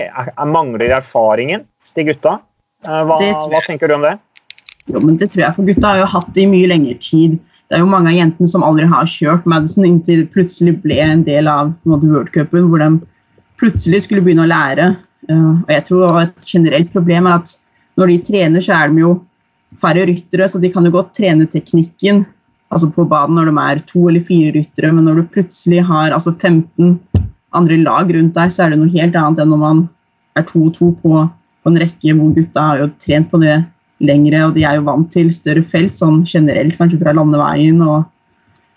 Mangler 0.49 0.95
erfaringen 0.97 1.67
til 1.93 2.09
gutta? 2.09 2.39
Hva, 2.85 3.17
hva 3.17 3.61
tenker 3.65 3.89
du 3.89 3.97
om 3.97 4.05
det? 4.05 4.15
Jo, 4.87 5.01
men 5.03 5.17
Det 5.19 5.31
tror 5.33 5.43
jeg, 5.43 5.55
for 5.57 5.67
gutta 5.67 5.91
har 5.91 6.01
jo 6.01 6.09
hatt 6.13 6.33
det 6.35 6.45
i 6.45 6.49
mye 6.49 6.69
lengre 6.71 6.95
tid. 7.03 7.37
Det 7.67 7.75
er 7.75 7.83
jo 7.83 7.91
mange 7.91 8.13
av 8.13 8.15
jentene 8.15 8.47
som 8.47 8.63
aldri 8.63 8.87
har 8.87 9.09
kjørt 9.11 9.47
Madison 9.49 9.85
inntil 9.85 10.23
det 10.23 10.31
plutselig 10.31 10.77
ble 10.85 10.99
en 11.03 11.25
del 11.27 11.49
av 11.51 11.73
worldcupen, 11.83 12.69
hvor 12.71 12.83
de 12.83 12.91
plutselig 13.59 14.05
skulle 14.05 14.23
begynne 14.23 14.45
å 14.45 14.51
lære. 14.51 14.93
Uh, 15.27 15.59
og 15.65 15.73
jeg 15.73 15.83
tror 15.89 16.21
Et 16.21 16.47
generelt 16.47 16.93
problem 16.93 17.27
er 17.27 17.41
at 17.41 17.57
når 17.99 18.13
de 18.13 18.17
trener, 18.29 18.63
så 18.63 18.77
er 18.77 18.93
de 18.93 19.03
jo 19.03 19.13
færre 19.81 20.05
ryttere, 20.07 20.47
så 20.47 20.61
de 20.61 20.71
kan 20.71 20.85
jo 20.85 20.93
godt 20.93 21.11
trene 21.17 21.49
teknikken 21.49 22.23
altså 22.73 22.89
på 22.93 23.05
banen 23.07 23.37
når 23.37 23.49
de 23.49 23.63
er 23.63 23.83
to 23.87 24.07
eller 24.09 24.23
fire 24.25 24.51
ryttere, 24.55 24.91
men 24.93 25.07
når 25.07 25.21
du 25.21 25.31
plutselig 25.35 25.83
har 25.87 26.15
altså 26.15 26.33
15 26.33 26.97
andre 27.55 27.79
lag 27.79 28.11
rundt 28.13 28.35
deg, 28.35 28.51
så 28.51 28.65
er 28.65 28.73
det 28.73 28.81
noe 28.81 28.91
helt 28.93 29.15
annet 29.15 29.41
enn 29.43 29.53
når 29.53 29.61
man 29.63 29.81
er 30.37 30.45
to 30.47 30.67
og 30.67 30.75
to 30.75 30.91
på, 31.01 31.23
på 31.63 31.71
en 31.71 31.81
rekke 31.81 32.13
hvor 32.17 32.35
gutta 32.35 32.67
har 32.69 32.83
jo 32.83 32.91
trent 33.01 33.31
på 33.31 33.41
det 33.41 33.55
lengre, 34.03 34.43
og 34.45 34.53
de 34.57 34.65
er 34.67 34.77
jo 34.77 34.85
vant 34.89 35.09
til 35.13 35.31
større 35.33 35.63
felt 35.65 35.95
sånn 35.95 36.21
generelt, 36.27 36.77
kanskje 36.77 36.99
fra 37.01 37.15
landeveien, 37.17 37.81
og, 37.81 38.05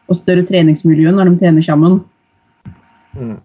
og 0.09 0.17
større 0.17 0.47
treningsmiljø 0.49 1.13
når 1.13 1.33
de 1.33 1.41
trener 1.43 1.67
sammen. 1.67 2.01
Mm. 3.19 3.37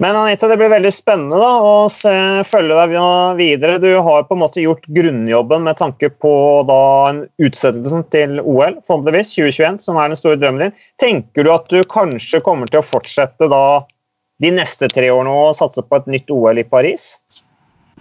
Men 0.00 0.16
Anita, 0.16 0.46
det 0.46 0.56
blir 0.60 0.70
veldig 0.70 0.90
spennende 0.94 1.38
da, 1.40 1.48
å 1.58 1.88
se, 1.90 2.12
følge 2.46 2.76
deg 2.78 2.92
videre. 3.38 3.80
Du 3.82 3.88
har 3.98 4.28
på 4.28 4.36
en 4.36 4.42
måte 4.44 4.62
gjort 4.62 4.86
grunnjobben 4.94 5.64
med 5.66 5.80
tanke 5.80 6.12
på 6.22 6.32
da, 6.68 6.82
en 7.10 7.24
utsettelsen 7.42 8.04
til 8.14 8.38
OL, 8.38 8.78
forhåpentligvis 8.86 9.32
2021, 9.34 9.80
som 9.82 9.98
er 9.98 10.12
den 10.12 10.20
store 10.20 10.38
drømmen 10.38 10.68
din. 10.68 10.76
Tenker 11.02 11.42
du 11.42 11.50
at 11.50 11.66
du 11.72 11.82
kanskje 11.90 12.38
kommer 12.46 12.70
til 12.70 12.78
å 12.78 12.86
fortsette 12.86 13.50
da, 13.50 13.64
de 14.38 14.54
neste 14.54 14.86
tre 14.94 15.10
årene 15.10 15.34
og 15.34 15.58
satse 15.58 15.82
på 15.82 15.98
et 15.98 16.06
nytt 16.14 16.30
OL 16.30 16.62
i 16.62 16.68
Paris? 16.68 17.10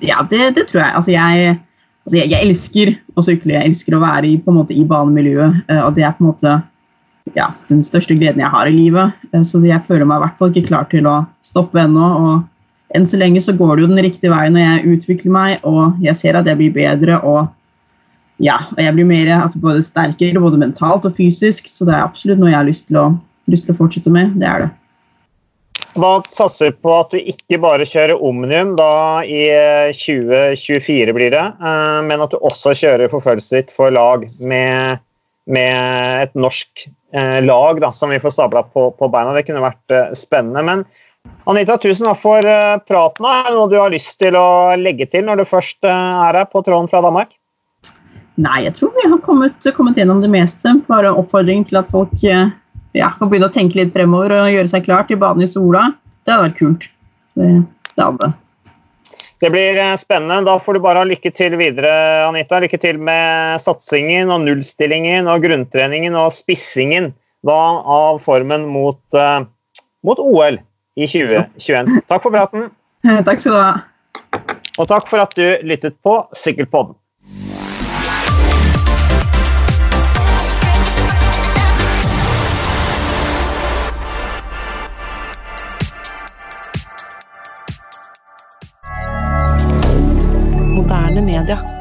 Ja, 0.05 0.21
det, 0.29 0.53
det 0.53 0.67
tror 0.69 0.83
jeg. 0.83 0.93
Altså, 1.01 1.15
jeg 1.15 1.55
altså 1.57 2.19
jeg, 2.19 2.29
jeg, 2.29 2.43
elsker 2.45 2.93
å 3.17 3.25
sykle, 3.25 3.57
jeg 3.57 3.71
elsker 3.71 3.97
å 3.97 4.05
være 4.05 4.35
i, 4.35 4.37
på 4.37 4.53
en 4.53 4.61
måte, 4.61 4.77
i 4.77 4.85
banemiljøet. 4.85 5.65
Og 5.81 5.97
det 5.97 6.05
er 6.05 6.13
på 6.13 6.27
en 6.27 6.29
måte 6.29 6.59
ja, 7.35 7.51
den 7.69 7.83
største 7.85 8.15
gleden 8.17 8.43
jeg 8.43 8.53
har 8.53 8.69
i 8.69 8.75
livet. 8.75 9.27
Eh, 9.33 9.43
så 9.47 9.61
jeg 9.65 9.83
føler 9.87 10.07
meg 10.07 10.21
i 10.21 10.25
hvert 10.25 10.39
fall 10.39 10.53
ikke 10.53 10.69
klar 10.69 10.87
til 10.91 11.09
å 11.09 11.19
stoppe 11.45 11.81
ennå. 11.81 12.07
Og 12.21 12.95
enn 12.97 13.07
så 13.09 13.19
lenge 13.19 13.43
så 13.43 13.55
går 13.57 13.75
det 13.75 13.85
jo 13.85 13.91
den 13.91 14.05
riktige 14.05 14.33
veien 14.33 14.55
når 14.55 14.65
jeg 14.65 14.95
utvikler 14.95 15.35
meg 15.35 15.67
og 15.67 15.99
jeg 16.03 16.15
ser 16.19 16.39
at 16.39 16.47
jeg 16.47 16.59
blir 16.59 16.75
bedre. 16.75 17.19
og 17.21 17.47
ja, 18.43 18.59
og 18.75 18.81
jeg 18.81 18.93
blir 18.93 19.07
mer, 19.09 19.31
altså 19.33 19.59
både 19.61 19.85
sterkere 19.85 20.41
både 20.41 20.59
mentalt 20.61 21.07
og 21.09 21.15
fysisk, 21.17 21.65
så 21.69 21.87
det 21.87 21.95
er 21.95 22.03
absolutt 22.05 22.37
noe 22.41 22.51
jeg 22.51 22.59
har 22.59 22.67
lyst 22.67 22.85
til 22.91 22.99
å, 23.01 23.07
lyst 23.49 23.65
til 23.65 23.73
å 23.73 23.79
fortsette 23.79 24.13
med. 24.13 24.35
Det 24.37 24.45
er 24.45 24.65
det. 24.65 24.75
Hva 25.97 26.11
satser 26.29 26.75
på 26.77 26.91
at 26.93 27.13
du 27.13 27.17
ikke 27.17 27.57
bare 27.61 27.85
kjører 27.87 28.21
Omnium 28.21 28.75
da 28.77 29.23
i 29.25 29.47
2024, 29.97 31.15
blir 31.17 31.33
det, 31.33 31.45
eh, 31.57 31.99
men 32.05 32.21
at 32.21 32.33
du 32.33 32.37
også 32.37 32.75
kjører 32.77 33.09
forfølgelser 33.09 33.71
for 33.73 33.93
lag 33.93 34.27
med, 34.45 35.01
med 35.47 36.23
et 36.27 36.33
norsk 36.37 36.85
eh, 37.15 37.39
lag 37.43 37.81
da, 37.83 37.91
som 37.95 38.11
vi 38.11 38.19
får 38.19 38.35
stabla 38.35 38.63
på, 38.67 38.89
på, 38.91 39.09
beina. 39.11 39.33
Det 39.35 39.45
kunne 39.47 39.63
vært 39.63 39.95
eh, 39.95 40.13
spennende. 40.17 40.63
Men 40.67 40.85
Anita, 41.49 41.77
tusen 41.81 42.07
takk 42.07 42.21
for 42.21 42.51
praten. 42.87 43.27
Er 43.27 43.49
det 43.49 43.57
noe 43.57 43.71
du 43.71 43.77
har 43.79 43.91
lyst 43.91 44.15
til 44.21 44.35
å 44.39 44.75
legge 44.79 45.09
til 45.11 45.25
når 45.27 45.41
du 45.41 45.49
først 45.49 45.83
er 45.87 46.39
her 46.39 46.47
på 46.51 46.63
tråden 46.63 46.87
fra 46.91 47.03
Danmark? 47.03 47.33
Nei, 48.37 48.61
jeg 48.67 48.75
tror 48.77 48.93
vi 48.95 49.09
har 49.09 49.19
kommet, 49.25 49.67
kommet 49.75 49.97
gjennom 49.97 50.21
det 50.23 50.29
meste. 50.31 50.77
Bare 50.87 51.11
oppfordring 51.11 51.65
til 51.67 51.81
at 51.81 51.91
folk 51.91 52.13
ja, 52.23 53.09
kan 53.17 53.27
begynne 53.27 53.49
å 53.49 53.53
tenke 53.53 53.79
litt 53.79 53.95
fremover 53.95 54.35
og 54.37 54.51
gjøre 54.53 54.71
seg 54.71 54.85
klar 54.87 55.07
til 55.09 55.19
banen 55.19 55.43
i 55.43 55.49
sola, 55.49 55.89
det 56.23 56.33
hadde 56.33 56.49
vært 56.49 56.59
kult. 56.59 56.91
Det, 57.35 57.49
det 57.95 58.05
hadde. 58.05 58.31
Det 59.39 59.49
blir 59.53 59.77
eh, 59.77 59.95
spennende. 60.01 60.41
Da 60.49 60.57
får 60.59 60.73
du 60.73 60.83
bare 60.83 61.03
ha 61.03 61.07
lykke 61.07 61.31
til 61.35 61.57
videre, 61.59 61.91
Anita. 62.25 62.61
Lykke 62.63 62.79
til 62.81 62.97
med 63.01 63.61
satsingen 63.61 64.33
og 64.33 64.45
nullstillingen 64.47 65.29
og 65.29 65.45
grunntreningen 65.45 66.17
og 66.17 66.33
spissingen 66.33 67.11
da, 67.45 67.59
av 67.81 68.17
formen 68.23 68.65
mot, 68.71 69.01
uh, 69.13 69.45
mot 70.07 70.19
OL 70.19 70.57
i 70.97 71.05
2021. 71.05 72.01
Takk 72.09 72.25
for 72.25 72.33
praten. 72.33 72.71
Takk 73.27 73.43
skal 73.43 73.53
du 73.53 73.61
ha. 73.61 73.75
Og 74.77 74.85
takk 74.89 75.07
for 75.09 75.21
at 75.21 75.33
du 75.37 75.45
lyttet 75.65 75.95
på 76.05 76.19
Sykkelpodden. 76.37 76.97
Moderne 90.87 91.21
media. 91.21 91.76